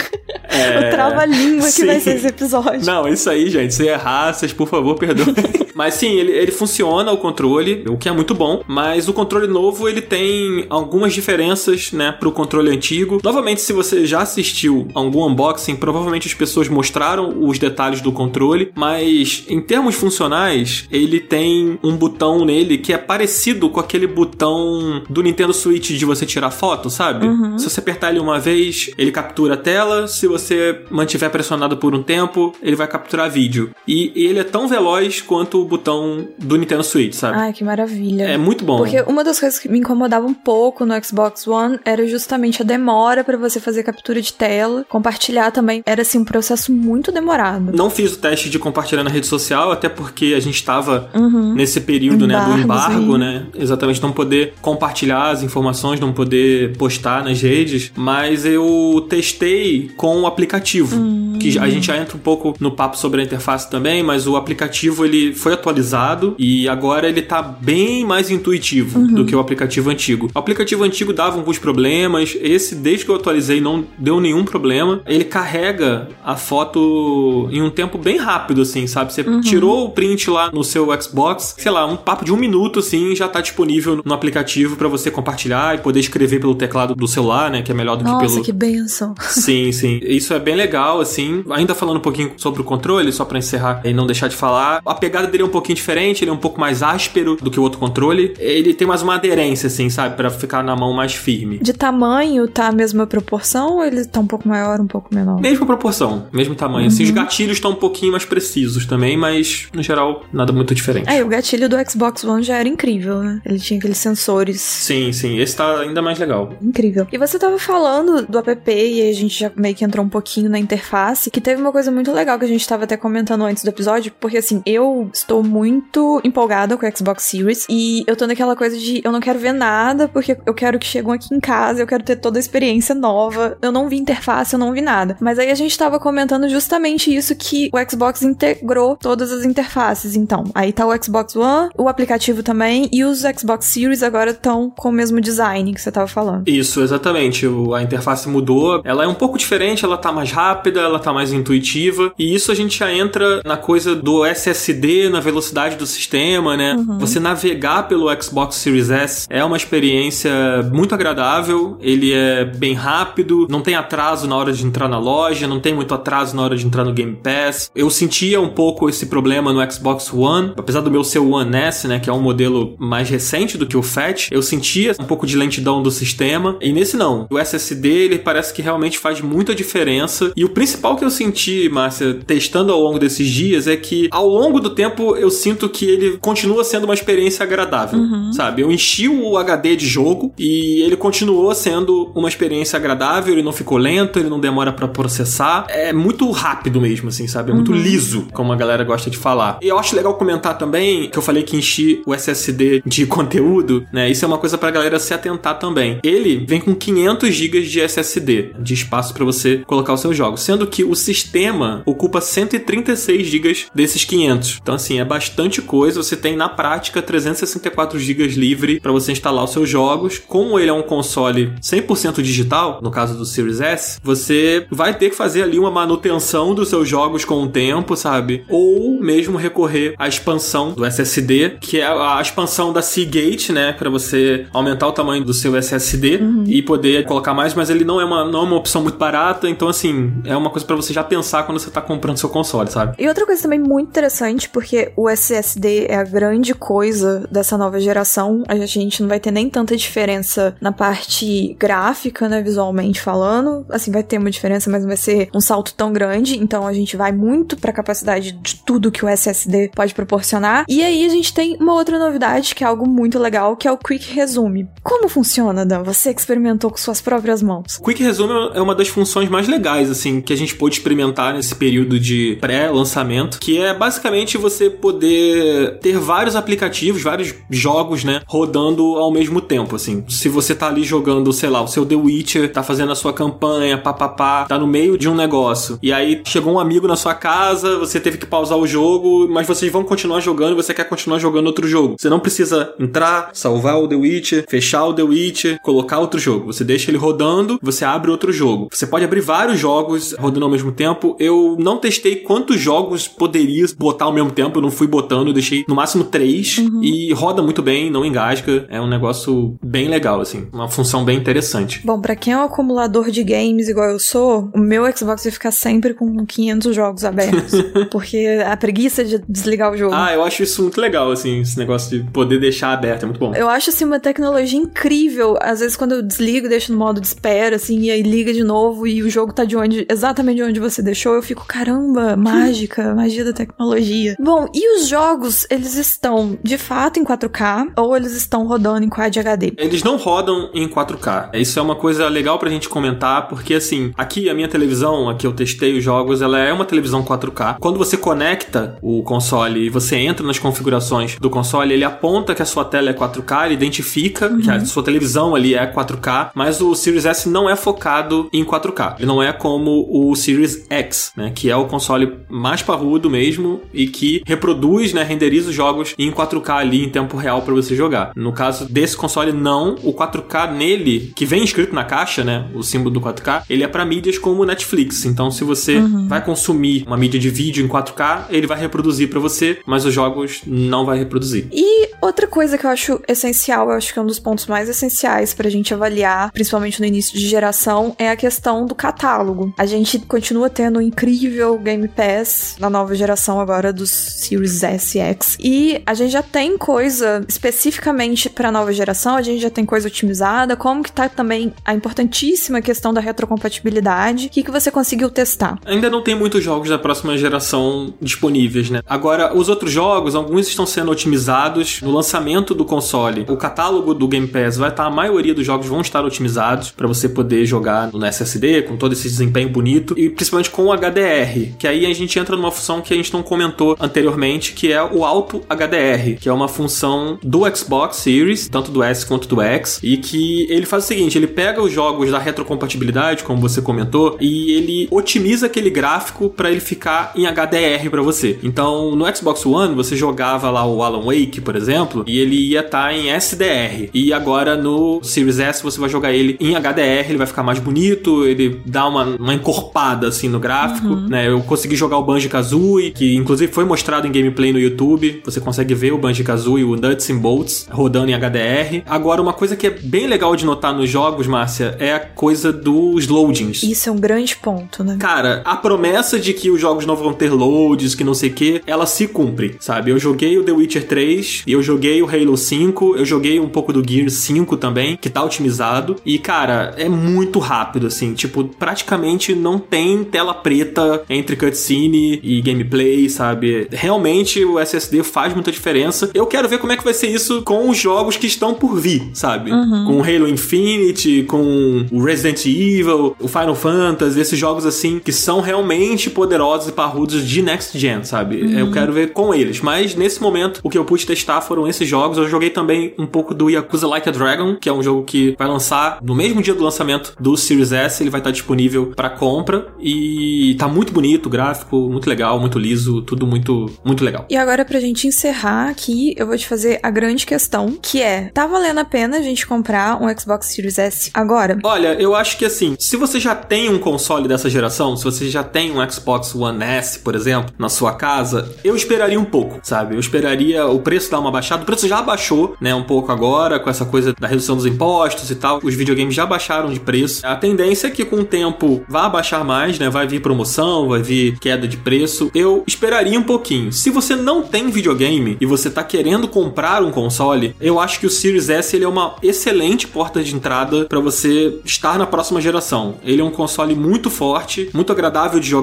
é... 0.50 0.81
O 0.81 0.91
trava-língua 0.91 1.71
que 1.71 1.85
vai 1.85 2.00
ser 2.00 2.15
esse 2.15 2.27
episódio. 2.27 2.85
Não, 2.85 3.07
isso 3.07 3.29
aí, 3.29 3.50
gente, 3.50 3.73
se 3.73 3.88
errar, 3.88 4.33
vocês 4.33 4.53
por 4.53 4.68
favor 4.68 4.95
perdoem. 4.95 5.33
mas 5.73 5.95
sim, 5.95 6.12
ele, 6.12 6.31
ele 6.31 6.51
funciona 6.51 7.12
o 7.12 7.18
controle, 7.18 7.83
o 7.88 7.97
que 7.97 8.09
é 8.09 8.12
muito 8.12 8.33
bom, 8.33 8.62
mas 8.68 9.07
o 9.07 9.13
controle 9.13 9.47
novo 9.47 9.88
ele 9.88 10.01
tem 10.01 10.65
algumas 10.69 11.13
diferenças, 11.13 11.91
né, 11.91 12.12
pro 12.12 12.31
controle 12.31 12.69
antigo. 12.69 13.19
Novamente, 13.23 13.62
se 13.62 13.73
você 13.73 14.06
já 14.06 14.21
assistiu 14.21 14.88
algum 14.94 15.25
unboxing, 15.25 15.75
provavelmente 15.75 16.27
as 16.27 16.33
pessoas 16.33 16.68
mostraram 16.68 17.35
os 17.41 17.57
detalhes 17.62 18.02
do 18.02 18.12
controle, 18.12 18.72
mas 18.75 19.46
em 19.48 19.62
termos 19.62 19.96
funcionais, 19.96 20.88
ele 20.92 21.19
tem 21.19 21.80
um 21.84 21.96
botão 21.96 22.44
nele 22.44 22.78
que 22.78 22.92
é 22.92 22.98
parecido 22.98 23.69
com 23.69 23.80
aquele 23.80 24.08
botão 24.08 25.04
do 25.10 25.22
Nintendo 25.22 25.54
Switch 25.54 25.92
de 25.92 26.06
você 26.06 26.25
tirar 26.25 26.52
foto, 26.52 26.90
sabe? 26.90 27.28
Uhum. 27.28 27.58
Se 27.58 27.69
você 27.69 27.80
apertar 27.80 28.10
ele 28.10 28.19
uma 28.19 28.40
vez, 28.40 28.90
ele 28.98 29.12
captura 29.12 29.54
a 29.54 29.58
tela, 29.58 30.08
se 30.08 30.28
você 30.28 30.81
mantiver 30.90 31.30
pressionado 31.30 31.78
por 31.78 31.94
um 31.94 32.02
tempo, 32.02 32.54
ele 32.62 32.75
vai 32.75 32.88
capturar 32.88 33.30
vídeo. 33.30 33.69
E 33.88 34.12
ele 34.16 34.40
é 34.40 34.44
tão 34.44 34.68
veloz 34.68 35.22
quanto 35.22 35.62
o 35.62 35.66
botão 35.66 36.28
do 36.38 36.57
Nintendo 36.57 36.84
Switch, 36.84 37.14
sabe? 37.14 37.38
Ai, 37.38 37.54
que 37.54 37.64
maravilha. 37.64 38.24
É 38.24 38.38
muito 38.38 38.66
bom. 38.66 38.78
Porque 38.78 39.02
uma 39.02 39.24
das 39.24 39.40
coisas 39.40 39.60
que 39.60 39.69
me 39.69 39.80
incomodava 39.80 40.25
um 40.25 40.34
pouco 40.34 40.86
no 40.86 41.04
Xbox 41.04 41.48
One 41.48 41.80
era 41.86 42.07
justamente 42.07 42.62
a 42.62 42.66
demora 42.66 43.24
para 43.24 43.38
você 43.38 43.60
fazer 43.60 43.84
captura 43.84 44.22
de 44.22 44.34
tela, 44.34 44.86
compartilhar 44.90 45.52
também. 45.52 45.84
Era 45.86 46.02
assim 46.02 46.19
um 46.19 46.25
processo 46.25 46.72
muito 46.72 47.12
demorado. 47.12 47.50
Não 47.59 47.89
fiz 47.89 48.13
o 48.13 48.18
teste 48.18 48.50
de 48.50 48.59
compartilhar 48.59 49.03
na 49.03 49.09
rede 49.09 49.27
social, 49.27 49.71
até 49.71 49.89
porque 49.89 50.33
a 50.36 50.39
gente 50.39 50.56
estava 50.56 51.09
uhum. 51.13 51.53
nesse 51.53 51.81
período, 51.81 52.27
né, 52.27 52.39
do 52.45 52.59
embargo, 52.59 53.18
né? 53.18 53.45
Exatamente, 53.57 54.01
não 54.01 54.12
poder 54.12 54.53
compartilhar 54.62 55.30
as 55.30 55.44
informações, 55.44 56.00
não 56.00 56.12
poder 56.13 56.75
postar 56.77 57.24
nas 57.24 57.42
redes, 57.42 57.92
mas 57.95 58.45
eu 58.45 59.06
testei 59.09 59.92
com 59.95 60.21
o 60.21 60.27
aplicativo, 60.27 60.95
uhum. 60.95 61.38
que 61.39 61.57
a 61.57 61.69
gente 61.69 61.88
já 61.88 61.98
entra 61.98 62.15
um 62.15 62.19
pouco 62.19 62.56
no 62.59 62.71
papo 62.71 62.98
sobre 62.98 63.21
a 63.21 63.24
interface 63.24 63.69
também, 63.69 64.04
mas 64.04 64.27
o 64.27 64.36
aplicativo 64.36 65.06
ele 65.06 65.33
foi 65.33 65.54
atualizado 65.54 66.36
e 66.38 66.68
agora 66.68 67.07
ele 67.07 67.21
tá 67.21 67.42
bem 67.42 68.06
mais 68.06 68.30
intuitivo 68.30 69.00
uhum. 69.00 69.13
do 69.13 69.25
que 69.25 69.36
o 69.36 69.39
aplicativo 69.39 69.89
antigo. 69.89 70.30
O 70.33 70.39
aplicativo 70.39 70.83
antigo 70.83 71.13
dava 71.13 71.38
alguns 71.38 71.57
problemas, 71.57 72.38
esse 72.42 72.75
desde 72.75 73.06
que 73.06 73.12
eu 73.12 73.15
atualizei 73.15 73.62
não 73.62 73.83
deu 73.97 74.19
nenhum 74.19 74.44
problema. 74.44 75.01
Ele 75.06 75.24
carrega 75.24 76.09
a 76.24 76.36
foto 76.36 77.41
em 77.52 77.62
um 77.62 77.70
tempo 77.70 77.98
bem 77.98 78.18
rápido, 78.18 78.62
assim, 78.62 78.88
sabe? 78.88 79.14
Você 79.14 79.22
uhum. 79.22 79.42
tirou 79.42 79.86
o 79.86 79.90
print 79.90 80.30
lá 80.30 80.52
no 80.52 80.64
seu 80.64 80.88
Xbox, 81.02 81.56
sei 81.58 81.72
lá, 81.72 81.86
um 81.86 81.98
papo 81.98 82.24
de 82.24 82.32
um 82.32 82.38
minuto, 82.38 82.80
assim, 82.80 83.16
já 83.16 83.28
tá 83.28 83.42
disponível 83.42 84.02
no 84.04 84.14
aplicativo 84.14 84.76
para 84.76 84.88
você 84.88 85.10
compartilhar 85.10 85.76
e 85.76 85.80
poder 85.80 86.00
escrever 86.00 86.40
pelo 86.40 86.56
teclado 86.56 86.96
do 86.96 87.08
celular, 87.08 87.50
né? 87.50 87.62
Que 87.62 87.72
é 87.72 87.76
melhor 87.76 87.96
do 87.96 88.04
Nossa, 88.04 88.18
que 88.18 88.22
pelo. 88.22 88.38
Nossa, 88.38 88.46
que 88.46 88.52
benção. 88.54 89.16
Sim, 89.32 89.72
sim. 89.72 90.00
Isso 90.04 90.34
é 90.34 90.40
bem 90.40 90.56
legal, 90.56 91.00
assim. 91.02 91.44
Ainda 91.52 91.74
falando 91.74 91.98
um 91.98 92.02
pouquinho 92.02 92.34
sobre 92.38 92.62
o 92.62 92.64
controle, 92.64 93.12
só 93.12 93.26
para 93.26 93.40
encerrar 93.40 93.82
e 93.84 93.94
não 93.94 94.06
deixar 94.06 94.28
de 94.28 94.36
falar. 94.36 94.82
A 94.86 94.94
pegada 94.94 95.28
dele 95.28 95.44
é 95.44 95.46
um 95.46 95.50
pouquinho 95.50 95.76
diferente, 95.76 96.24
ele 96.24 96.32
é 96.32 96.34
um 96.34 96.38
pouco 96.38 96.60
mais 96.60 96.84
áspero 96.84 97.38
do 97.42 97.50
que 97.50 97.60
o 97.60 97.64
outro 97.64 97.80
controle. 97.80 98.34
Ele 98.38 98.74
tem 98.74 98.88
mais 98.88 99.02
uma 99.02 99.16
aderência, 99.16 99.68
assim, 99.68 99.90
sabe? 99.90 100.12
para 100.22 100.30
ficar 100.30 100.64
na 100.64 100.76
mão 100.76 100.94
mais 100.94 101.16
firme. 101.16 101.58
De 101.60 101.74
tamanho, 101.74 102.48
tá 102.48 102.68
a 102.68 102.72
mesma 102.72 103.08
proporção 103.08 103.78
ou 103.78 103.84
ele 103.84 104.06
tá 104.06 104.20
um 104.20 104.28
pouco 104.28 104.48
maior, 104.48 104.80
um 104.80 104.88
pouco 104.88 105.14
menor? 105.14 105.40
Mesma 105.40 105.66
proporção, 105.66 106.28
mesmo 106.31 106.54
tamanho. 106.56 106.83
Uhum. 106.83 106.88
Assim, 106.88 107.06
os. 107.06 107.12
Gatilhos 107.31 107.57
estão 107.57 107.71
um 107.71 107.76
pouquinho 107.76 108.11
mais 108.11 108.26
precisos 108.26 108.85
também, 108.85 109.16
mas 109.16 109.69
no 109.73 109.81
geral, 109.81 110.26
nada 110.33 110.52
muito 110.52 110.76
diferente. 110.76 111.09
É, 111.09 111.23
o 111.23 111.28
gatilho 111.28 111.69
do 111.69 111.78
Xbox 111.90 112.26
One 112.26 112.44
já 112.44 112.57
era 112.57 112.68
incrível, 112.68 113.23
né? 113.23 113.42
Ele 113.45 113.57
tinha 113.57 113.78
aqueles 113.78 113.97
sensores. 113.97 114.59
Sim, 114.59 115.14
sim. 115.14 115.40
Esse 115.40 115.56
tá 115.56 115.80
ainda 115.80 116.02
mais 116.02 116.19
legal. 116.19 116.54
Incrível. 116.61 117.07
E 117.11 117.18
você 117.18 117.40
tava 117.40 117.57
falando 117.57 118.26
do 118.28 118.38
app 118.38 118.71
e 118.71 119.09
a 119.09 119.14
gente 119.14 119.40
já 119.40 119.52
meio 119.56 119.73
que 119.73 119.85
entrou 119.85 120.06
um 120.06 120.09
pouquinho 120.09 120.50
na 120.50 120.59
interface, 120.59 121.31
que 121.31 121.40
teve 121.40 121.61
uma 121.61 121.71
coisa 121.71 121.90
muito 121.90 122.11
legal 122.11 122.38
que 122.38 122.45
a 122.45 122.47
gente 122.47 122.68
tava 122.68 122.83
até 122.83 122.97
comentando 122.97 123.45
antes 123.45 123.64
do 123.64 123.69
episódio, 123.69 124.11
porque 124.19 124.38
assim, 124.38 124.61
eu 124.66 125.09
estou 125.14 125.42
muito 125.42 126.21
empolgada 126.26 126.76
com 126.76 126.85
o 126.85 126.97
Xbox 126.97 127.23
Series 127.23 127.66
e 127.69 128.04
eu 128.07 128.16
tô 128.16 128.28
naquela 128.28 128.56
coisa 128.56 128.78
de 128.78 129.02
eu 129.04 129.11
não 129.11 129.21
quero 129.21 129.40
ver 129.40 129.54
nada 129.54 130.07
porque 130.09 130.38
eu 130.45 130.54
quero 130.54 130.78
que 130.78 130.85
cheguem 130.85 131.14
aqui 131.14 131.33
em 131.33 131.40
casa, 131.40 131.81
eu 131.81 131.88
quero 131.88 132.04
ter 132.04 132.18
toda 132.18 132.38
a 132.38 132.42
experiência 132.42 132.94
nova. 132.94 133.57
Eu 133.61 133.71
não 133.71 133.88
vi 133.88 133.97
interface, 133.97 134.54
eu 134.54 134.59
não 134.59 134.73
vi 134.73 134.81
nada. 134.81 135.16
Mas 135.21 135.40
aí 135.40 135.50
a 135.50 135.56
gente 135.56 135.78
tava 135.78 136.00
comentando 136.00 136.50
justamente 136.50 137.14
isso 137.14 137.20
que 137.30 137.69
o 137.73 137.90
Xbox 137.90 138.21
integrou 138.21 138.95
todas 138.95 139.31
as 139.31 139.45
interfaces, 139.45 140.16
então. 140.16 140.45
Aí 140.54 140.71
tá 140.71 140.85
o 140.85 141.04
Xbox 141.04 141.35
One, 141.35 141.69
o 141.78 141.87
aplicativo 141.87 142.44
também 142.44 142.90
e 142.92 143.04
os 143.04 143.21
Xbox 143.37 143.66
Series 143.66 144.04
agora 144.04 144.31
estão 144.31 144.69
com 144.69 144.90
o 144.90 144.92
mesmo 144.92 145.21
design 145.21 145.73
que 145.73 145.81
você 145.81 145.92
tava 145.92 146.07
falando. 146.07 146.47
Isso, 146.47 146.81
exatamente. 146.81 147.45
A 147.75 147.81
interface 147.81 148.28
mudou. 148.28 148.81
Ela 148.83 149.04
é 149.04 149.07
um 149.07 149.13
pouco 149.13 149.37
diferente, 149.37 149.85
ela 149.85 149.97
tá 149.97 150.11
mais 150.11 150.31
rápida, 150.31 150.81
ela 150.81 150.99
tá 150.99 151.13
mais 151.13 151.31
intuitiva. 151.31 152.13
E 152.18 152.33
isso 152.33 152.51
a 152.51 152.56
gente 152.56 152.78
já 152.78 152.92
entra 152.92 153.42
na 153.45 153.57
coisa 153.57 153.95
do 153.95 154.25
SSD 154.25 155.09
na 155.09 155.19
velocidade 155.19 155.75
do 155.75 155.85
sistema, 155.85 156.57
né? 156.57 156.75
Uhum. 156.75 156.99
Você 156.99 157.19
navegar 157.19 157.87
pelo 157.87 158.09
Xbox 158.21 158.56
Series 158.56 158.90
S 158.90 159.28
é 159.30 159.44
uma 159.44 159.57
experiência 159.57 160.31
muito 160.71 160.94
agradável. 160.94 161.78
Ele 161.81 162.13
é 162.13 162.45
bem 162.45 162.73
rápido, 162.73 163.47
não 163.49 163.61
tem 163.61 163.75
atraso 163.75 164.28
na 164.28 164.35
hora 164.35 164.54
de 164.54 164.66
entrar 164.66 164.87
na 164.87 164.99
loja, 164.99 165.47
não 165.47 165.59
tem 165.59 165.73
muito 165.73 165.94
atraso 165.94 166.35
na 166.35 166.44
hora 166.44 166.56
de 166.56 166.66
entrar 166.66 166.83
no 166.83 166.94
Game 166.94 167.10
Pass. 167.15 167.71
Eu 167.75 167.89
sentia 167.89 168.39
um 168.39 168.49
pouco 168.49 168.89
esse 168.89 169.06
problema 169.06 169.53
no 169.53 169.71
Xbox 169.71 170.13
One, 170.13 170.53
apesar 170.57 170.81
do 170.81 170.91
meu 170.91 171.03
ser 171.03 171.19
o 171.19 171.31
One 171.31 171.56
S, 171.56 171.87
né, 171.87 171.99
que 171.99 172.09
é 172.09 172.13
um 172.13 172.21
modelo 172.21 172.75
mais 172.80 173.09
recente 173.09 173.57
do 173.57 173.65
que 173.65 173.77
o 173.77 173.81
Fat, 173.81 174.30
eu 174.31 174.41
sentia 174.41 174.94
um 174.99 175.06
pouco 175.06 175.25
de 175.25 175.35
lentidão 175.37 175.81
do 175.81 175.91
sistema. 175.91 176.57
E 176.61 176.71
nesse 176.71 176.97
não. 176.97 177.27
O 177.30 177.37
SSD, 177.37 177.89
ele 177.89 178.19
parece 178.19 178.53
que 178.53 178.61
realmente 178.61 178.97
faz 178.97 179.21
muita 179.21 179.56
diferença. 179.56 180.31
E 180.35 180.45
o 180.45 180.49
principal 180.49 180.95
que 180.95 181.03
eu 181.03 181.09
senti, 181.09 181.69
Márcia, 181.69 182.13
testando 182.25 182.71
ao 182.71 182.81
longo 182.81 182.99
desses 182.99 183.27
dias 183.27 183.68
é 183.68 183.75
que 183.75 184.07
ao 184.11 184.27
longo 184.27 184.59
do 184.59 184.69
tempo 184.69 185.15
eu 185.15 185.30
sinto 185.30 185.69
que 185.69 185.85
ele 185.85 186.18
continua 186.18 186.63
sendo 186.63 186.85
uma 186.85 186.94
experiência 186.94 187.44
agradável, 187.44 187.99
uhum. 187.99 188.31
sabe? 188.33 188.61
Eu 188.61 188.71
enchi 188.71 189.07
o 189.07 189.37
HD 189.37 189.75
de 189.75 189.87
jogo 189.87 190.33
e 190.37 190.81
ele 190.81 190.95
continuou 190.95 191.53
sendo 191.56 192.11
uma 192.15 192.27
experiência 192.27 192.77
agradável, 192.77 193.33
ele 193.33 193.44
não 193.44 193.51
ficou 193.51 193.77
lento, 193.77 194.19
ele 194.19 194.30
não 194.30 194.39
demora 194.39 194.71
para 194.71 194.87
processar. 194.87 195.65
É 195.69 195.91
muito 195.94 196.30
rápido 196.31 196.80
mesmo, 196.80 197.01
assim, 197.10 197.28
sabe? 197.28 197.52
É 197.52 197.54
muito 197.54 197.72
uhum. 197.72 197.78
liso, 197.78 198.28
como 198.34 198.52
a 198.52 198.56
galera 198.56 198.84
gosta 198.84 199.10
de 199.10 199.18
falar. 199.18 199.60
E 199.62 199.68
eu 199.68 199.78
acho 199.78 199.96
legal 199.96 200.14
comentar 200.16 200.58
também 200.58 201.10
que 201.10 201.18
eu 201.18 201.22
falei 201.22 201.44
que 201.44 201.56
enchi 201.56 202.02
o 202.06 202.14
SSD 202.14 202.81
de 202.86 203.06
conteúdo, 203.08 203.86
né? 203.92 204.10
Isso 204.10 204.26
é 204.26 204.28
uma 204.28 204.38
coisa 204.38 204.58
pra 204.58 204.72
galera 204.72 205.00
se 205.00 205.14
atentar 205.14 205.60
também. 205.60 206.00
Ele 206.04 206.46
vem 206.48 206.60
com 206.60 206.74
500 206.76 207.34
GB 207.34 207.62
de 207.62 207.80
SSD, 207.81 208.54
de 208.60 208.74
espaço 208.74 209.14
para 209.14 209.26
você 209.26 209.60
colocar 209.66 209.94
os 209.94 210.02
seus 210.02 210.16
jogos, 210.16 210.42
sendo 210.42 210.68
que 210.68 210.84
o 210.84 210.96
sistema 210.96 211.81
ocupa 211.86 212.22
136 212.22 213.28
GB 213.28 213.66
desses 213.74 214.04
500. 214.06 214.60
Então 214.62 214.76
assim, 214.76 215.00
é 215.00 215.06
bastante 215.06 215.62
coisa, 215.62 216.02
você 216.02 216.16
tem 216.16 216.36
na 216.36 216.50
prática 216.50 217.02
364 217.02 218.00
GB 218.00 218.28
livre 218.28 218.80
para 218.80 218.92
você 218.92 219.12
instalar 219.12 219.44
os 219.44 219.52
seus 219.52 219.70
jogos. 219.70 220.20
Como 220.20 220.60
ele 220.60 220.70
é 220.70 220.74
um 220.74 220.81
console 220.81 221.54
100% 221.62 222.22
digital, 222.22 222.80
no 222.81 222.92
caso 222.92 223.18
do 223.18 223.26
Series 223.26 223.62
S, 223.62 224.00
você 224.04 224.66
vai 224.70 224.98
ter 224.98 225.10
que 225.10 225.16
fazer 225.16 225.44
ali 225.44 225.60
uma 225.60 225.72
manutenção 225.72 226.54
dos 226.54 226.70
seus 226.81 226.90
jogos 226.90 227.26
com 227.26 227.44
o 227.44 227.47
tempo, 227.47 227.95
sabe? 227.95 228.44
Ou 228.50 229.00
mesmo 229.00 229.38
recorrer 229.38 229.94
à 229.97 230.07
expansão 230.07 230.71
do 230.71 230.85
SSD, 230.85 231.57
que 231.59 231.80
é 231.80 231.85
a 231.85 232.19
expansão 232.21 232.73
da 232.73 232.81
Seagate, 232.81 233.52
né, 233.52 233.73
para 233.73 233.90
você 233.90 234.45
aumentar 234.54 234.88
o 234.88 234.92
tamanho 234.92 235.23
do 235.23 235.33
seu 235.33 235.56
SSD 235.56 236.18
uhum. 236.18 236.44
e 236.47 236.61
poder 236.61 237.06
colocar 237.06 237.33
mais, 237.33 237.54
mas 237.54 237.69
ele 237.69 237.83
não 237.83 238.00
é 238.00 238.06
uma 238.06 238.26
não 238.26 238.42
é 238.42 238.44
uma 238.44 238.56
opção 238.56 238.81
muito 238.81 238.97
barata, 238.97 239.50
então 239.50 239.68
assim, 239.68 240.14
é 240.26 240.35
uma 240.35 240.50
coisa 240.50 240.66
para 240.66 240.76
você 240.76 240.94
já 240.94 241.04
pensar 241.04 241.44
quando 241.44 241.59
você 241.59 241.69
tá 241.69 241.81
comprando 241.81 242.18
seu 242.18 242.30
console, 242.30 242.69
sabe? 242.69 242.95
E 242.97 243.07
outra 243.07 243.26
coisa 243.26 243.42
também 243.42 243.59
muito 243.59 243.90
interessante, 243.90 244.50
porque 244.50 244.92
o 244.95 245.09
SSD 245.09 245.88
é 245.88 245.95
a 245.95 246.04
grande 246.04 246.54
coisa 246.54 247.28
dessa 247.31 247.57
nova 247.57 247.80
geração, 247.80 248.44
a 248.47 248.56
gente 248.66 249.02
não 249.02 249.09
vai 249.09 249.19
ter 249.19 249.31
nem 249.31 249.50
tanta 249.50 249.76
diferença 249.76 250.56
na 250.61 250.71
parte 250.71 251.56
gráfica, 251.59 252.28
né, 252.28 252.42
visualmente 252.42 253.02
falando, 253.02 253.66
assim, 253.69 253.92
vai 253.92 254.04
ter 254.04 254.18
uma 254.18 254.31
diferença, 254.31 254.69
mas 254.69 254.81
não 254.81 254.88
vai 254.88 254.97
ser 254.97 255.30
um 255.33 255.42
salto 255.42 255.73
tão 255.73 255.92
grande, 255.92 256.38
então 256.38 256.66
a 256.66 256.70
gente 256.73 256.95
vai 256.95 257.11
muito 257.11 257.57
para 257.57 257.71
a 257.71 257.73
capacidade 257.73 258.31
de 258.31 258.56
tudo 258.63 258.92
que 258.92 259.04
o 259.04 259.09
SSD 259.09 259.71
pode 259.75 259.94
proporcionar. 259.94 260.66
E 260.68 260.83
aí 260.83 261.06
a 261.06 261.09
gente 261.09 261.33
tem 261.33 261.57
uma 261.59 261.73
outra 261.73 261.99
novidade 261.99 262.56
que 262.56 262.63
é 262.63 262.68
algo 262.68 262.87
muito 262.87 263.19
legal, 263.19 263.56
que 263.56 263.68
é 263.68 263.71
o 263.71 263.78
Quick 263.78 264.13
Resume. 264.13 264.68
Como 264.83 265.09
funciona, 265.09 265.66
Dan? 265.66 265.83
Você 265.83 266.11
experimentou 266.11 266.69
com 266.69 266.78
suas 266.78 267.01
próprias 267.01 267.42
mãos. 267.42 267.78
Quick 267.83 268.01
Resume 268.04 268.51
é 268.54 268.61
uma 268.61 268.75
das 268.75 268.87
funções 268.87 269.30
mais 269.30 269.47
legais, 269.47 269.90
assim, 269.90 270.21
que 270.21 270.33
a 270.33 270.37
gente 270.37 270.56
pôde 270.56 270.75
experimentar 270.75 271.33
nesse 271.33 271.56
período 271.56 271.99
de 271.99 272.37
pré-lançamento, 272.40 273.40
que 273.40 273.59
é 273.59 273.73
basicamente 273.73 274.37
você 274.37 274.69
poder 274.69 275.80
ter 275.80 275.97
vários 275.97 276.35
aplicativos, 276.35 277.01
vários 277.01 277.33
jogos, 277.49 278.04
né, 278.04 278.21
rodando 278.28 278.83
ao 278.95 279.11
mesmo 279.11 279.42
tempo, 279.42 279.75
assim. 279.75 280.04
Se 280.07 280.30
você 280.30 280.56
tá 280.56 280.68
ali 280.68 280.83
jogando, 280.83 281.31
sei 281.33 281.49
lá, 281.49 281.61
o 281.61 281.68
seu 281.68 281.85
The 281.85 281.95
Witcher, 281.95 282.51
tá 282.51 282.63
fazendo 282.63 282.92
a 282.92 282.95
sua 282.95 283.13
campanha, 283.13 283.78
papapá, 283.78 284.45
tá 284.45 284.57
no 284.57 284.68
meio 284.68 284.97
de 284.97 285.09
um 285.09 285.16
negócio, 285.16 285.80
e 285.81 285.92
aí 285.92 286.21
chegou 286.25 286.54
um 286.54 286.59
amigo 286.61 286.87
na 286.87 286.95
sua 286.95 287.13
casa, 287.13 287.77
você 287.77 287.99
teve 287.99 288.18
que 288.18 288.25
pausar 288.25 288.57
o 288.57 288.68
jogo, 288.68 289.27
mas 289.30 289.47
vocês 289.47 289.71
vão 289.71 289.83
continuar 289.83 290.19
jogando 290.19 290.53
e 290.53 290.56
você 290.56 290.73
quer 290.73 290.85
continuar 290.85 291.19
jogando 291.19 291.47
outro 291.47 291.68
jogo. 291.68 291.95
Você 291.97 292.09
não 292.09 292.19
precisa 292.19 292.73
entrar, 292.80 293.31
salvar 293.33 293.77
o 293.77 293.87
The 293.87 293.95
Witcher, 293.95 294.45
fechar 294.47 294.85
o 294.85 294.94
The 294.94 295.03
Witcher, 295.03 295.59
colocar 295.61 295.99
outro 295.99 296.19
jogo. 296.19 296.47
Você 296.47 296.63
deixa 296.63 296.89
ele 296.89 296.97
rodando, 296.97 297.59
você 297.61 297.85
abre 297.85 298.11
outro 298.11 298.31
jogo. 298.31 298.69
Você 298.71 298.87
pode 298.87 299.06
abrir 299.06 299.21
vários 299.21 299.59
jogos 299.59 300.13
rodando 300.13 300.45
ao 300.45 300.51
mesmo 300.51 300.71
tempo. 300.71 301.15
Eu 301.19 301.56
não 301.59 301.77
testei 301.77 302.18
quantos 302.18 302.59
jogos 302.59 303.07
poderia 303.07 303.51
botar 303.77 304.06
ao 304.06 304.13
mesmo 304.13 304.31
tempo, 304.31 304.57
eu 304.57 304.61
não 304.61 304.71
fui 304.71 304.87
botando, 304.87 305.27
eu 305.27 305.33
deixei 305.33 305.65
no 305.68 305.75
máximo 305.75 306.03
três 306.03 306.57
uhum. 306.57 306.83
e 306.83 307.11
roda 307.13 307.41
muito 307.41 307.61
bem, 307.61 307.91
não 307.91 308.06
engasga. 308.06 308.65
É 308.69 308.80
um 308.80 308.87
negócio 308.87 309.57
bem 309.63 309.87
legal, 309.87 310.21
assim, 310.21 310.47
uma 310.51 310.69
função 310.69 311.03
bem 311.03 311.18
interessante. 311.18 311.81
Bom, 311.83 311.99
para 311.99 312.15
quem 312.15 312.33
é 312.33 312.37
um 312.37 312.44
acumulador 312.44 313.09
de 313.11 313.23
games 313.23 313.68
igual 313.68 313.89
eu 313.89 313.99
sou, 313.99 314.49
o 314.53 314.59
meu 314.59 314.85
Xbox 314.95 315.23
vai 315.23 315.31
ficar 315.31 315.51
sempre 315.51 315.94
com 315.94 316.25
500 316.25 316.51
jogos 316.74 317.06
abertos, 317.06 317.54
porque 317.92 318.42
a 318.46 318.56
preguiça 318.58 319.04
de 319.04 319.20
desligar 319.28 319.72
o 319.72 319.78
jogo. 319.78 319.94
Ah, 319.96 320.14
eu 320.14 320.24
acho 320.24 320.44
isso 320.44 320.62
muito 320.62 320.80
legal, 320.80 321.12
assim, 321.12 321.42
esse 321.42 321.58
negócio 321.58 321.90
de 321.98 322.12
poder 322.12 322.40
deixar 322.40 322.74
aberto, 322.74 323.04
é 323.04 323.06
muito 323.06 323.20
bom. 323.20 323.34
Eu 323.36 323.50
acho, 323.50 323.70
assim, 323.70 323.86
uma 323.86 324.00
tecnologia 324.00 324.60
incrível. 324.60 325.38
Às 325.42 325.60
vezes, 325.60 325.76
quando 325.76 325.94
eu 325.94 326.02
desligo, 326.02 326.50
deixo 326.50 326.72
no 326.72 326.78
modo 326.78 327.00
de 327.00 327.08
espera, 327.08 327.56
assim, 327.56 327.80
e 327.81 327.92
aí 327.92 328.02
liga 328.02 328.34
de 328.34 328.44
novo 328.44 328.88
e 328.88 329.04
o 329.04 329.10
jogo 329.10 329.34
tá 329.34 329.46
de 329.46 329.56
onde, 329.56 329.86
exatamente 329.90 330.38
de 330.38 330.44
onde 330.44 330.60
você 330.60 330.81
deixou, 330.81 331.16
eu 331.16 331.22
fico, 331.22 331.46
caramba, 331.46 332.16
mágica, 332.18 332.94
magia 332.96 333.24
da 333.24 333.34
tecnologia. 333.34 334.16
Bom, 334.20 334.48
e 334.54 334.78
os 334.78 334.88
jogos, 334.88 335.46
eles 335.50 335.76
estão 335.76 336.38
de 336.44 336.58
fato 336.58 337.00
em 337.00 337.04
4K 337.04 337.74
ou 337.78 337.96
eles 337.96 338.14
estão 338.14 338.46
rodando 338.46 338.86
em 338.86 338.90
Quad 338.90 339.16
HD? 339.18 339.54
Eles 339.58 339.84
não 339.84 339.98
rodam 339.98 340.50
em 340.54 340.68
4K. 340.68 341.31
Isso 341.36 341.60
é 341.60 341.62
uma 341.62 341.76
coisa 341.76 342.08
legal 342.08 342.40
pra 342.40 342.50
gente 342.50 342.70
comentar, 342.70 343.28
porque 343.28 343.54
assim, 343.54 343.92
aqui 343.98 344.30
a 344.30 344.34
minha 344.34 344.48
televisão, 344.48 345.10
aqui 345.10 345.28
eu 345.28 345.34
testei 345.34 345.78
os 345.78 345.84
jogos, 345.84 346.22
ela 346.22 346.40
é 346.40 346.41
uma 346.54 346.66
televisão 346.66 347.04
4K. 347.04 347.57
Quando 347.60 347.78
você 347.78 347.98
conecta 347.98 348.78
o 348.81 349.04
console 349.04 349.66
e 349.66 349.69
você 349.69 349.98
entra 349.98 350.26
nas 350.26 350.40
configurações 350.40 351.18
do 351.19 351.30
console, 351.30 351.74
ele 351.74 351.83
aponta 351.83 352.33
que 352.33 352.42
a 352.42 352.45
sua 352.45 352.64
tela 352.64 352.90
é 352.90 352.94
4K, 352.94 353.45
ele 353.45 353.56
identifica 353.56 354.28
uhum. 354.28 354.40
que 354.40 354.50
a 354.50 354.64
sua 354.66 354.83
televisão 354.83 355.36
ali 355.36 355.56
é 355.56 355.66
4K, 355.66 356.31
mas 356.33 356.62
o 356.62 356.74
Series 356.76 357.06
S 357.06 357.28
não 357.28 357.50
é 357.50 357.56
focado 357.56 358.30
em 358.31 358.44
4K. 358.44 358.95
Ele 358.98 359.07
não 359.07 359.21
é 359.21 359.33
como 359.33 359.88
o 359.90 360.16
Series 360.16 360.66
X, 360.69 361.12
né, 361.16 361.31
que 361.33 361.50
é 361.50 361.56
o 361.56 361.66
console 361.66 362.18
mais 362.30 362.62
parrudo 362.62 363.10
mesmo 363.10 363.62
e 363.74 363.88
que 363.88 364.21
reproduz, 364.26 364.94
né, 364.94 365.04
renderiza 365.04 365.50
os 365.50 365.56
jogos 365.56 365.94
em 365.98 366.12
4K 366.12 366.56
ali 366.56 366.86
em 366.86 366.90
tempo 366.90 367.18
real 367.18 367.42
para 367.42 367.54
você 367.54 367.76
jogar. 367.76 368.12
No 368.16 368.31
caso 368.31 368.71
desse 368.71 368.95
console 368.95 369.31
não, 369.31 369.76
o 369.83 369.94
4K 369.94 370.52
nele, 370.52 371.12
que 371.16 371.26
vem 371.26 371.44
escrito 371.44 371.74
na 371.74 371.83
caixa, 371.83 372.24
né, 372.24 372.48
o 372.54 372.64
símbolo 372.64 372.92
do 372.92 373.02
4K, 373.02 373.44
ele 373.50 373.64
é 373.64 373.68
para 373.68 373.86
mídias 373.86 374.18
como 374.18 374.45
Netflix. 374.45 375.06
Então 375.06 375.31
se 375.31 375.44
você 375.44 375.78
uhum. 375.78 376.07
vai 376.07 376.24
consumir 376.31 376.85
uma 376.88 376.95
mídia 376.95 377.19
de 377.19 377.30
vídeo 377.30 377.66
em 377.66 377.68
4K, 377.68 378.28
ele 378.30 378.47
vai 378.47 378.57
reproduzir 378.57 379.09
para 379.09 379.19
você, 379.19 379.59
mas 379.66 379.83
os 379.83 379.94
jogos 379.94 380.42
não 380.47 380.85
vai 380.85 380.97
reproduzir. 380.97 381.50
E 381.52 381.90
outra 382.02 382.26
coisa 382.26 382.57
que 382.57 382.66
eu 382.66 382.69
acho 382.69 383.02
essencial, 383.06 383.69
eu 383.69 383.76
acho 383.76 383.92
que 383.92 384.00
é 384.00 384.02
um 384.02 384.06
dos 384.06 384.18
pontos 384.18 384.47
mais 384.47 384.69
essenciais 384.69 385.33
pra 385.33 385.50
gente 385.50 385.73
avaliar, 385.73 386.31
principalmente 386.31 386.80
no 386.80 386.85
início 386.85 387.19
de 387.19 387.28
geração, 387.28 387.94
é 388.00 388.09
a 388.09 388.16
questão 388.16 388.66
do 388.66 388.73
catálogo. 388.73 389.54
A 389.57 389.66
gente 389.66 390.00
continua 390.00 390.50
tendo 390.50 390.80
um 390.80 390.81
incrível 390.81 391.57
Game 391.57 391.85
Pass 391.90 392.56
na 392.57 392.69
nova 392.69 392.95
geração 392.95 393.42
agora 393.42 393.73
dos 393.73 393.90
Series 393.90 394.64
S 394.64 394.97
e 394.97 395.02
X. 395.02 395.38
E 395.38 395.81
a 395.85 395.94
gente 395.94 396.11
já 396.11 396.23
tem 396.23 396.57
coisa 396.57 397.26
especificamente 397.28 398.30
pra 398.30 398.54
nova 398.54 398.71
geração, 398.71 399.18
a 399.18 399.21
gente 399.21 399.42
já 399.42 399.50
tem 399.50 399.66
coisa 399.66 399.90
otimizada, 399.90 400.56
como 400.56 400.81
que 400.81 400.94
tá 400.94 401.09
também 401.09 401.54
a 401.66 401.73
importantíssima 401.73 402.61
questão 402.61 402.94
da 402.94 403.02
retrocompatibilidade. 403.02 404.28
O 404.28 404.30
que, 404.30 404.44
que 404.44 404.52
você 404.52 404.71
conseguiu 404.71 405.09
testar? 405.09 405.59
Ainda 405.66 405.90
não 405.90 406.02
tem 406.02 406.20
muitos 406.21 406.44
jogos 406.44 406.69
da 406.69 406.78
próxima 406.78 407.18
geração 407.18 407.95
disponíveis, 407.99 408.69
né? 408.69 408.81
Agora, 408.87 409.35
os 409.35 409.49
outros 409.49 409.71
jogos, 409.71 410.13
alguns 410.13 410.47
estão 410.47 410.68
sendo 410.68 410.92
otimizados 410.92 411.81
no 411.81 411.92
lançamento 411.92 412.54
do 412.54 412.63
console. 412.63 413.25
O 413.28 413.35
catálogo 413.35 413.95
do 413.95 414.07
Game 414.07 414.28
Pass 414.28 414.56
vai 414.56 414.69
estar, 414.69 414.85
a 414.85 414.90
maioria 414.92 415.33
dos 415.33 415.44
jogos 415.44 415.66
vão 415.66 415.81
estar 415.81 416.06
otimizados 416.06 416.69
para 416.69 416.87
você 416.87 417.09
poder 417.09 417.44
jogar 417.45 417.92
no 417.92 418.06
SSD 418.06 418.61
com 418.63 418.78
todo 418.78 418.94
esse 418.94 419.09
desempenho 419.09 419.49
bonito 419.49 419.95
e 419.97 420.09
principalmente 420.09 420.51
com 420.51 420.66
o 420.66 420.71
HDR, 420.71 421.56
que 421.57 421.68
aí 421.68 421.87
a 421.87 421.94
gente 421.94 422.19
entra 422.19 422.35
numa 422.35 422.51
função 422.51 422.81
que 422.81 422.94
a 422.94 422.97
gente 422.97 423.11
não 423.11 423.23
comentou 423.23 423.75
anteriormente, 423.80 424.54
que 424.54 424.71
é 424.71 424.83
o 424.83 425.04
Auto 425.04 425.42
HDR, 425.49 426.19
que 426.19 426.30
é 426.30 426.33
uma 426.33 426.47
função 426.47 427.18
do 427.23 427.44
Xbox 427.56 427.97
Series, 427.97 428.47
tanto 428.47 428.69
do 428.69 428.83
S 428.83 429.06
quanto 429.07 429.28
do 429.28 429.42
X, 429.42 429.80
e 429.81 429.97
que 429.97 430.45
ele 430.51 430.68
faz 430.68 430.83
o 430.83 430.87
seguinte, 430.87 431.18
ele 431.18 431.28
pega 431.28 431.63
os 431.63 431.73
jogos 431.73 432.11
da 432.11 432.19
retrocompatibilidade, 432.19 433.23
como 433.23 433.42
você 433.42 433.59
comentou, 433.59 434.18
e 434.21 434.51
ele 434.51 434.87
otimiza 434.92 435.47
aquele 435.47 435.71
gráfico 435.71 436.10
para 436.35 436.51
ele 436.51 436.59
ficar 436.59 437.11
em 437.15 437.25
HDR 437.25 437.89
para 437.89 438.01
você. 438.01 438.39
Então, 438.44 438.95
no 438.95 439.15
Xbox 439.15 439.45
One, 439.45 439.75
você 439.75 439.95
jogava 439.95 440.49
lá 440.49 440.65
o 440.65 440.83
Alan 440.83 441.06
Wake, 441.06 441.41
por 441.41 441.56
exemplo, 441.56 442.03
e 442.07 442.19
ele 442.19 442.35
ia 442.35 442.61
estar 442.61 442.85
tá 442.85 442.94
em 442.94 443.09
SDR. 443.09 443.89
E 443.94 444.13
agora 444.13 444.56
no 444.56 445.01
Series 445.03 445.39
S 445.39 445.63
você 445.63 445.80
vai 445.80 445.89
jogar 445.89 446.11
ele 446.13 446.37
em 446.39 446.56
HDR, 446.56 447.09
ele 447.09 447.18
vai 447.18 447.27
ficar 447.27 447.44
mais 447.44 447.59
bonito, 447.59 448.25
ele 448.25 448.61
dá 448.65 448.87
uma, 448.87 449.03
uma 449.03 449.33
encorpada 449.33 450.07
assim 450.07 450.27
no 450.27 450.39
gráfico, 450.39 450.87
uhum. 450.87 451.07
né? 451.07 451.27
Eu 451.27 451.41
consegui 451.41 451.75
jogar 451.75 451.97
o 451.97 452.03
Banjo-Kazooie, 452.03 452.91
que 452.91 453.15
inclusive 453.15 453.51
foi 453.51 453.65
mostrado 453.65 454.07
em 454.07 454.11
gameplay 454.11 454.51
no 454.51 454.59
YouTube, 454.59 455.21
você 455.23 455.39
consegue 455.39 455.73
ver 455.73 455.91
o 455.91 455.97
Banjo-Kazooie 455.97 456.63
o 456.63 456.75
Nuts 456.75 457.09
and 457.09 457.18
Bolts 457.18 457.68
rodando 457.69 458.11
em 458.11 458.13
HDR. 458.13 458.83
Agora, 458.85 459.21
uma 459.21 459.33
coisa 459.33 459.56
que 459.56 459.68
é 459.68 459.69
bem 459.69 460.07
legal 460.07 460.35
de 460.35 460.45
notar 460.45 460.73
nos 460.73 460.89
jogos, 460.89 461.27
Márcia, 461.27 461.75
é 461.80 461.94
a 461.94 461.99
coisa 461.99 462.51
dos 462.51 463.07
loadings. 463.07 463.63
Isso 463.63 463.89
é 463.89 463.91
um 463.91 463.97
grande 463.97 464.35
ponto, 464.35 464.83
né? 464.83 464.97
Cara, 464.99 465.41
a 465.45 465.56
promessa 465.56 465.91
de 466.19 466.33
que 466.33 466.50
os 466.50 466.60
jogos 466.60 466.86
não 466.86 466.95
vão 466.95 467.14
ter 467.14 467.31
loads, 467.31 467.95
que 467.95 468.04
não 468.04 468.14
sei 468.14 468.30
o 468.30 468.33
que, 468.33 468.62
ela 468.66 468.86
se 468.86 469.07
cumpre, 469.07 469.56
sabe? 469.60 469.92
Eu 469.92 470.00
joguei 470.00 470.38
o 470.38 470.44
The 470.44 470.52
Witcher 470.52 470.88
3, 470.88 471.44
eu 471.48 471.62
joguei 471.62 472.02
o 472.02 472.10
Halo 472.10 472.38
5, 472.38 472.95
eu 472.98 473.06
joguei 473.06 473.40
um 473.40 473.50
pouco 473.50 473.74
do 473.74 473.88
Gear 473.88 474.10
5 474.10 474.57
também, 474.57 474.98
que 474.98 475.10
tá 475.10 475.24
otimizado. 475.24 475.95
E, 476.06 476.18
cara, 476.18 476.74
é 476.78 476.88
muito 476.88 477.40
rápido, 477.40 477.88
assim. 477.88 478.14
Tipo, 478.14 478.44
praticamente 478.44 479.36
não 479.36 479.60
tem 479.60 480.04
tela 480.04 480.33
preta 480.33 481.04
entre 481.10 481.36
cutscene 481.36 482.19
e 482.24 482.42
gameplay, 482.42 483.10
sabe? 483.10 483.68
Realmente 483.71 484.44
o 484.44 484.60
SSD 484.60 485.04
faz 485.04 485.33
muita 485.33 485.52
diferença. 485.52 486.10
Eu 486.14 486.26
quero 486.26 486.48
ver 486.48 486.57
como 486.60 486.71
é 486.71 486.78
que 486.78 486.83
vai 486.83 486.94
ser 486.94 487.07
isso 487.07 487.42
com 487.44 487.69
os 487.69 487.78
jogos 487.78 488.18
que 488.18 488.28
estão 488.28 488.54
por 488.54 488.80
vir, 488.80 489.10
sabe? 489.14 489.52
Uhum. 489.52 489.86
Com 489.86 489.98
o 490.00 490.04
Halo 490.04 490.28
Infinite, 490.28 491.24
com 491.28 491.86
o 491.92 492.04
Resident 492.04 492.45
Evil, 492.45 493.16
o 493.19 493.28
Final 493.28 493.56
Fantasy, 493.56 494.19
esses 494.19 494.38
jogos 494.38 494.66
assim 494.66 495.00
que 495.00 495.12
são 495.12 495.42
realmente 495.42 495.81
poderosos 496.09 496.69
e 496.69 496.71
parrudos 496.71 497.28
de 497.28 497.42
next 497.42 497.78
gen, 497.78 498.04
sabe? 498.04 498.42
Uhum. 498.42 498.59
Eu 498.59 498.71
quero 498.71 498.94
ver 498.94 499.14
com 499.14 499.33
eles. 499.33 499.61
Mas 499.61 499.95
nesse 499.95 500.21
momento, 500.21 500.59
o 500.64 500.69
que 500.69 500.78
eu 500.78 500.85
pude 500.85 501.06
testar 501.06 501.42
foram 501.42 501.68
esses 501.68 501.88
jogos. 501.88 502.18
Eu 502.18 502.28
joguei 502.28 502.50
também 502.50 502.94
um 502.97 503.06
pouco 503.06 503.33
do 503.33 503.50
Yakuza 503.50 503.88
Like 503.88 504.09
a 504.09 504.11
Dragon, 504.11 504.56
que 504.56 504.69
é 504.69 504.73
um 504.73 504.83
jogo 504.83 505.04
que 505.04 505.35
vai 505.38 505.47
lançar 505.47 506.00
no 506.02 506.16
mesmo 506.16 506.42
dia 506.42 506.54
do 506.54 506.64
lançamento 506.64 507.14
do 507.19 507.35
Series 507.35 507.71
S. 507.71 508.02
Ele 508.02 508.09
vai 508.09 508.19
estar 508.19 508.31
disponível 508.31 508.94
para 508.95 509.09
compra 509.09 509.68
e 509.80 510.56
tá 510.57 510.68
muito 510.68 510.94
bonito, 510.94 511.30
gráfico, 511.30 511.90
muito 511.90 512.10
legal, 512.10 512.39
muito 512.39 512.60
liso, 512.60 513.02
tudo 513.02 513.26
muito, 513.26 513.71
muito 513.84 514.04
legal. 514.04 514.26
E 514.30 514.38
agora, 514.38 514.63
pra 514.65 514.80
gente 514.80 515.08
encerrar 515.08 515.69
aqui, 515.69 516.13
eu 516.17 516.28
vou 516.28 516.38
te 516.38 516.47
fazer 516.47 516.80
a 516.84 516.89
grande 516.89 517.26
questão, 517.26 517.78
que 517.82 518.02
é: 518.02 518.30
tá 518.34 518.45
valendo 518.47 518.80
a 518.80 518.86
pena 518.86 519.17
a 519.17 519.21
gente 519.21 519.45
comprar 519.45 520.02
um 520.02 520.08
Xbox 520.17 520.47
Series 520.47 520.78
S 520.78 521.12
agora? 521.13 521.58
Olha, 521.63 521.93
eu 522.00 522.15
acho 522.15 522.38
que 522.38 522.45
assim, 522.45 522.76
se 522.80 522.97
você 522.97 523.19
já 523.19 523.36
tem 523.36 523.69
um 523.69 523.80
console 523.80 524.28
dessa 524.28 524.50
geração, 524.50 524.95
se 524.95 525.04
você 525.04 525.30
já 525.30 525.43
tem 525.43 525.70
um 525.71 525.89
Xbox 525.89 526.36
One 526.36 526.63
S, 526.63 526.99
por 526.99 527.15
exemplo, 527.15 527.54
na 527.58 527.69
sua 527.69 527.93
casa, 527.93 528.54
eu 528.63 528.75
esperaria 528.75 529.19
um 529.19 529.25
pouco, 529.25 529.60
sabe? 529.63 529.95
Eu 529.95 529.99
esperaria 529.99 530.65
o 530.67 530.80
preço 530.80 531.12
dar 531.12 531.19
uma 531.19 531.32
baixada. 531.32 531.63
O 531.63 531.65
preço 531.65 531.88
já 531.88 532.01
baixou, 532.01 532.56
né, 532.60 532.73
um 532.73 532.84
pouco 532.84 533.12
agora, 533.12 533.60
com 533.60 533.69
essa 533.69 533.86
coisa 533.86 534.13
da 534.13 534.28
redução 534.28 534.56
dos 534.56 534.65
impostos 534.65 535.30
e 535.30 535.36
tal. 535.36 535.60
Os 535.63 535.75
videogames 535.75 536.13
já 536.13 536.25
baixaram 536.25 536.71
de 536.71 536.80
preço. 536.80 537.25
A 537.25 537.36
tendência 537.36 537.88
é 537.88 537.91
que 537.91 538.06
com 538.06 538.17
o 538.17 538.25
tempo 538.25 538.84
vá 538.88 539.08
baixar 539.10 539.43
mais, 539.43 539.80
né? 539.80 539.89
Vai 539.89 540.08
vir 540.08 540.21
promoção, 540.21 540.89
vai 540.89 541.01
vir 541.01 541.38
queda 541.39 541.67
de 541.67 541.78
preço. 541.78 542.32
Eu 542.34 542.63
esperaria 542.67 543.19
um 543.19 543.23
pouquinho. 543.23 543.71
Se 543.71 543.89
você 543.89 544.15
não 544.15 544.43
tem 544.43 544.69
videogame 544.69 545.38
e 545.39 545.45
você 545.45 545.69
tá 545.69 545.84
querendo 545.84 546.28
comprar 546.28 546.84
um 546.84 546.91
console, 546.91 547.56
eu 547.60 547.80
acho 547.80 547.99
que 547.99 548.06
o 548.06 548.10
Series 548.10 548.49
S 548.49 548.75
ele 548.75 548.86
é 548.86 548.88
uma 548.88 549.15
excelente 549.21 549.88
porta 549.88 550.23
de 550.23 550.36
entrada 550.36 550.86
para 550.86 550.99
você 550.99 551.60
estar 551.65 551.97
na 551.97 552.06
próxima 552.06 552.41
geração. 552.41 552.95
Ele 553.04 553.21
é 553.21 553.23
um 553.23 553.32
console 553.32 553.75
muito 553.75 554.10
forte, 554.10 554.69
muito 554.73 554.91
agradável 554.91 555.39
de 555.39 555.47
jogar, 555.47 555.61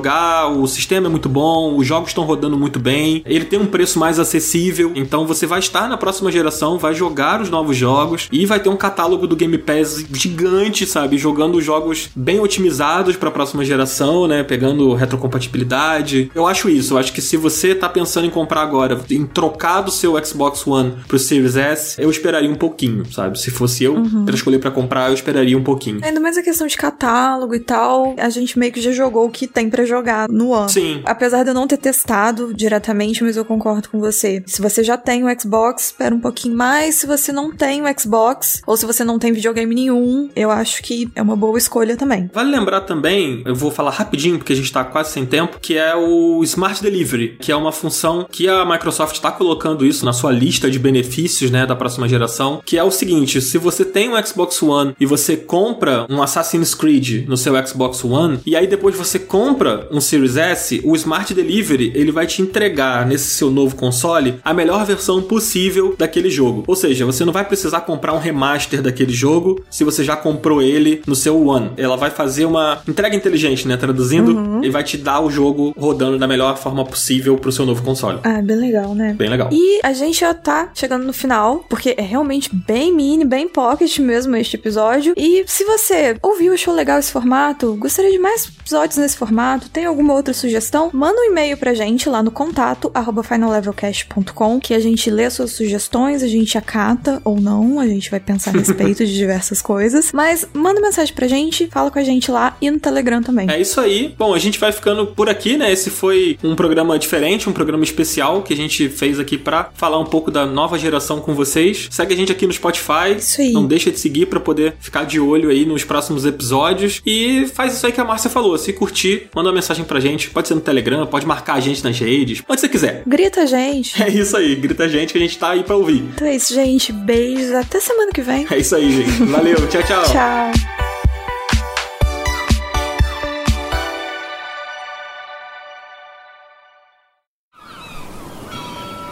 o 0.56 0.66
sistema 0.66 1.06
é 1.06 1.10
muito 1.10 1.28
bom, 1.28 1.76
os 1.76 1.86
jogos 1.86 2.10
estão 2.10 2.24
rodando 2.24 2.58
muito 2.58 2.78
bem, 2.78 3.22
ele 3.26 3.44
tem 3.44 3.58
um 3.58 3.66
preço 3.66 3.98
mais 3.98 4.18
acessível, 4.18 4.92
então 4.94 5.26
você 5.26 5.46
vai 5.46 5.58
estar 5.58 5.88
na 5.88 5.96
próxima 5.96 6.30
geração, 6.30 6.78
vai 6.78 6.94
jogar 6.94 7.40
os 7.40 7.50
novos 7.50 7.76
jogos 7.76 8.28
e 8.30 8.46
vai 8.46 8.60
ter 8.60 8.68
um 8.68 8.76
catálogo 8.76 9.26
do 9.26 9.36
Game 9.36 9.58
Pass 9.58 10.04
gigante, 10.12 10.86
sabe? 10.86 11.18
Jogando 11.18 11.60
jogos 11.60 12.10
bem 12.14 12.40
otimizados 12.40 13.16
para 13.16 13.28
a 13.28 13.32
próxima 13.32 13.64
geração, 13.64 14.26
né? 14.26 14.42
Pegando 14.42 14.94
retrocompatibilidade. 14.94 16.30
Eu 16.34 16.46
acho 16.46 16.68
isso. 16.68 16.94
Eu 16.94 16.98
acho 16.98 17.12
que 17.12 17.20
se 17.20 17.36
você 17.36 17.74
tá 17.74 17.88
pensando 17.88 18.26
em 18.26 18.30
comprar 18.30 18.62
agora, 18.62 19.00
em 19.10 19.26
trocar 19.26 19.82
do 19.82 19.90
seu 19.90 20.22
Xbox 20.24 20.66
One 20.66 20.94
pro 21.06 21.18
Series 21.18 21.56
S, 21.56 22.00
eu 22.00 22.10
esperaria 22.10 22.50
um 22.50 22.54
pouquinho, 22.54 23.10
sabe? 23.12 23.38
Se 23.38 23.50
fosse 23.50 23.84
eu 23.84 23.94
uhum. 23.94 24.24
pra 24.24 24.34
escolher 24.34 24.58
para 24.58 24.70
comprar, 24.70 25.08
eu 25.08 25.14
esperaria 25.14 25.56
um 25.56 25.64
pouquinho. 25.64 26.00
Ainda 26.02 26.20
mais 26.20 26.36
a 26.36 26.42
questão 26.42 26.66
de 26.66 26.76
catálogo 26.76 27.54
e 27.54 27.60
tal, 27.60 28.14
a 28.18 28.28
gente 28.28 28.58
meio 28.58 28.72
que 28.72 28.80
já 28.80 28.92
jogou 28.92 29.26
o 29.26 29.30
que 29.30 29.46
tem 29.46 29.68
para 29.70 29.84
jogar 29.88 30.28
no 30.28 30.50
One. 30.50 30.70
Sim. 30.70 31.02
Apesar 31.04 31.42
de 31.42 31.50
eu 31.50 31.54
não 31.54 31.66
ter 31.66 31.78
testado 31.78 32.52
diretamente, 32.54 33.24
mas 33.24 33.36
eu 33.36 33.44
concordo 33.44 33.88
com 33.88 33.98
você. 33.98 34.42
Se 34.46 34.60
você 34.60 34.84
já 34.84 34.96
tem 34.96 35.24
o 35.24 35.40
Xbox, 35.40 35.86
espera 35.86 36.14
um 36.14 36.20
pouquinho 36.20 36.56
mais. 36.56 36.96
Se 36.96 37.06
você 37.06 37.32
não 37.32 37.50
tem 37.50 37.82
o 37.82 38.00
Xbox, 38.00 38.62
ou 38.66 38.76
se 38.76 38.86
você 38.86 39.04
não 39.04 39.18
tem 39.18 39.32
videogame 39.32 39.74
nenhum, 39.74 40.28
eu 40.36 40.50
acho 40.50 40.82
que 40.82 41.10
é 41.14 41.22
uma 41.22 41.36
boa 41.36 41.58
escolha 41.58 41.96
também. 41.96 42.30
Vale 42.32 42.50
lembrar 42.50 42.82
também, 42.82 43.42
eu 43.44 43.54
vou 43.54 43.70
falar 43.70 43.90
rapidinho 43.90 44.38
porque 44.38 44.52
a 44.52 44.56
gente 44.56 44.72
tá 44.72 44.84
quase 44.84 45.12
sem 45.12 45.24
tempo, 45.24 45.58
que 45.60 45.76
é 45.76 45.94
o 45.94 46.42
Smart 46.44 46.82
Delivery, 46.82 47.36
que 47.40 47.50
é 47.50 47.56
uma 47.56 47.72
função 47.72 48.26
que 48.30 48.48
a 48.48 48.64
Microsoft 48.64 49.16
está 49.16 49.30
colocando 49.30 49.84
isso 49.84 50.04
na 50.04 50.12
sua 50.12 50.32
lista 50.32 50.70
de 50.70 50.78
benefícios, 50.78 51.50
né, 51.50 51.66
da 51.66 51.76
próxima 51.76 52.08
geração, 52.08 52.60
que 52.64 52.76
é 52.76 52.84
o 52.84 52.90
seguinte, 52.90 53.40
se 53.40 53.58
você 53.58 53.84
tem 53.84 54.08
um 54.08 54.26
Xbox 54.26 54.62
One 54.62 54.94
e 54.98 55.06
você 55.06 55.36
compra 55.36 56.06
um 56.08 56.22
Assassin's 56.22 56.74
Creed 56.74 57.28
no 57.28 57.36
seu 57.36 57.54
Xbox 57.66 58.04
One, 58.04 58.40
e 58.44 58.56
aí 58.56 58.66
depois 58.66 58.96
você 58.96 59.18
compra 59.18 59.77
um 59.90 60.00
Series 60.00 60.36
S, 60.36 60.80
o 60.84 60.94
Smart 60.96 61.32
Delivery, 61.32 61.92
ele 61.94 62.12
vai 62.12 62.26
te 62.26 62.42
entregar 62.42 63.06
nesse 63.06 63.30
seu 63.30 63.50
novo 63.50 63.76
console 63.76 64.40
a 64.44 64.54
melhor 64.54 64.84
versão 64.84 65.22
possível 65.22 65.94
daquele 65.96 66.30
jogo. 66.30 66.64
Ou 66.66 66.76
seja, 66.76 67.04
você 67.06 67.24
não 67.24 67.32
vai 67.32 67.44
precisar 67.44 67.82
comprar 67.82 68.12
um 68.14 68.18
remaster 68.18 68.82
daquele 68.82 69.12
jogo 69.12 69.64
se 69.70 69.84
você 69.84 70.04
já 70.04 70.16
comprou 70.16 70.62
ele 70.62 71.02
no 71.06 71.14
seu 71.14 71.46
One. 71.46 71.70
Ela 71.76 71.96
vai 71.96 72.10
fazer 72.10 72.44
uma 72.44 72.80
entrega 72.86 73.16
inteligente, 73.16 73.66
né, 73.66 73.76
traduzindo, 73.76 74.36
uhum. 74.36 74.64
e 74.64 74.70
vai 74.70 74.84
te 74.84 74.96
dar 74.96 75.20
o 75.20 75.30
jogo 75.30 75.74
rodando 75.76 76.18
da 76.18 76.26
melhor 76.26 76.56
forma 76.56 76.84
possível 76.84 77.36
pro 77.36 77.52
seu 77.52 77.64
novo 77.64 77.82
console. 77.82 78.20
Ah, 78.24 78.42
bem 78.42 78.56
legal, 78.56 78.94
né? 78.94 79.14
Bem 79.14 79.28
legal. 79.28 79.48
E 79.52 79.80
a 79.82 79.92
gente 79.92 80.20
já 80.20 80.34
tá 80.34 80.70
chegando 80.74 81.04
no 81.04 81.12
final, 81.12 81.64
porque 81.68 81.94
é 81.96 82.02
realmente 82.02 82.50
bem 82.54 82.94
mini, 82.94 83.24
bem 83.24 83.48
pocket 83.48 83.98
mesmo 83.98 84.36
este 84.36 84.56
episódio. 84.56 85.14
E 85.16 85.44
se 85.46 85.64
você 85.64 86.16
ouviu, 86.22 86.52
achou 86.52 86.74
legal 86.74 86.98
esse 86.98 87.12
formato, 87.12 87.76
gostaria 87.76 88.10
de 88.10 88.18
mais 88.18 88.46
episódios 88.60 88.98
nesse 88.98 89.16
formato, 89.16 89.67
tem 89.68 89.84
alguma 89.84 90.14
outra 90.14 90.34
sugestão, 90.34 90.90
manda 90.92 91.20
um 91.20 91.24
e-mail 91.24 91.56
pra 91.56 91.74
gente 91.74 92.08
lá 92.08 92.22
no 92.22 92.30
contato 92.30 92.90
arroba 92.94 93.22
finallevelcast.com 93.22 94.60
que 94.60 94.74
a 94.74 94.80
gente 94.80 95.10
lê 95.10 95.24
as 95.24 95.34
suas 95.34 95.52
sugestões, 95.52 96.22
a 96.22 96.28
gente 96.28 96.56
acata 96.56 97.20
ou 97.24 97.40
não, 97.40 97.78
a 97.80 97.86
gente 97.86 98.10
vai 98.10 98.20
pensar 98.20 98.50
a 98.50 98.58
respeito 98.58 99.04
de 99.04 99.14
diversas 99.16 99.60
coisas. 99.60 100.12
Mas 100.12 100.46
manda 100.52 100.80
mensagem 100.80 101.14
pra 101.14 101.28
gente, 101.28 101.68
fala 101.70 101.90
com 101.90 101.98
a 101.98 102.02
gente 102.02 102.30
lá 102.30 102.56
e 102.60 102.70
no 102.70 102.78
Telegram 102.78 103.22
também. 103.22 103.50
É 103.50 103.60
isso 103.60 103.80
aí. 103.80 104.14
Bom, 104.18 104.34
a 104.34 104.38
gente 104.38 104.58
vai 104.58 104.72
ficando 104.72 105.06
por 105.06 105.28
aqui, 105.28 105.56
né? 105.56 105.72
Esse 105.72 105.90
foi 105.90 106.38
um 106.42 106.56
programa 106.56 106.98
diferente, 106.98 107.48
um 107.48 107.52
programa 107.52 107.84
especial 107.84 108.42
que 108.42 108.52
a 108.52 108.56
gente 108.56 108.88
fez 108.88 109.20
aqui 109.20 109.36
para 109.36 109.70
falar 109.74 109.98
um 109.98 110.04
pouco 110.04 110.30
da 110.30 110.46
nova 110.46 110.78
geração 110.78 111.20
com 111.20 111.34
vocês. 111.34 111.88
Segue 111.90 112.14
a 112.14 112.16
gente 112.16 112.32
aqui 112.32 112.46
no 112.46 112.52
Spotify. 112.52 113.16
Isso 113.18 113.40
aí. 113.40 113.52
Não 113.52 113.66
deixa 113.66 113.90
de 113.90 113.98
seguir 113.98 114.26
para 114.26 114.40
poder 114.40 114.74
ficar 114.80 115.04
de 115.04 115.20
olho 115.20 115.50
aí 115.50 115.64
nos 115.64 115.84
próximos 115.84 116.24
episódios. 116.24 117.00
E 117.04 117.46
faz 117.54 117.74
isso 117.74 117.86
aí 117.86 117.92
que 117.92 118.00
a 118.00 118.04
Márcia 118.04 118.30
falou. 118.30 118.56
Se 118.58 118.72
curtir, 118.72 119.28
manda 119.34 119.50
uma 119.50 119.57
mensagem 119.58 119.84
pra 119.84 120.00
gente. 120.00 120.30
Pode 120.30 120.48
ser 120.48 120.54
no 120.54 120.60
Telegram, 120.60 121.06
pode 121.06 121.26
marcar 121.26 121.54
a 121.54 121.60
gente 121.60 121.82
nas 121.84 121.98
redes, 121.98 122.42
onde 122.48 122.60
você 122.60 122.68
quiser. 122.68 123.02
Grita 123.06 123.42
a 123.42 123.46
gente. 123.46 123.98
É 124.08 124.08
isso 124.10 124.36
aí, 124.36 124.54
grita 124.54 124.84
a 124.84 124.88
gente 124.88 125.12
que 125.12 125.18
a 125.18 125.20
gente 125.20 125.38
tá 125.38 125.50
aí 125.50 125.62
pra 125.62 125.76
ouvir. 125.76 126.02
Então 126.14 126.26
é 126.26 126.34
isso, 126.36 126.54
gente. 126.54 126.92
Beijos. 126.92 127.52
Até 127.52 127.78
semana 127.78 128.10
que 128.12 128.22
vem. 128.22 128.46
É 128.50 128.58
isso 128.58 128.74
aí, 128.74 128.90
gente. 128.90 129.24
Valeu. 129.24 129.56
tchau, 129.68 129.82
tchau. 129.82 130.04
Tchau. 130.08 130.78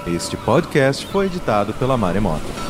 Este 0.07 0.37
podcast 0.37 1.05
foi 1.07 1.27
editado 1.27 1.75
pela 1.75 1.97
Maremoto. 1.97 2.66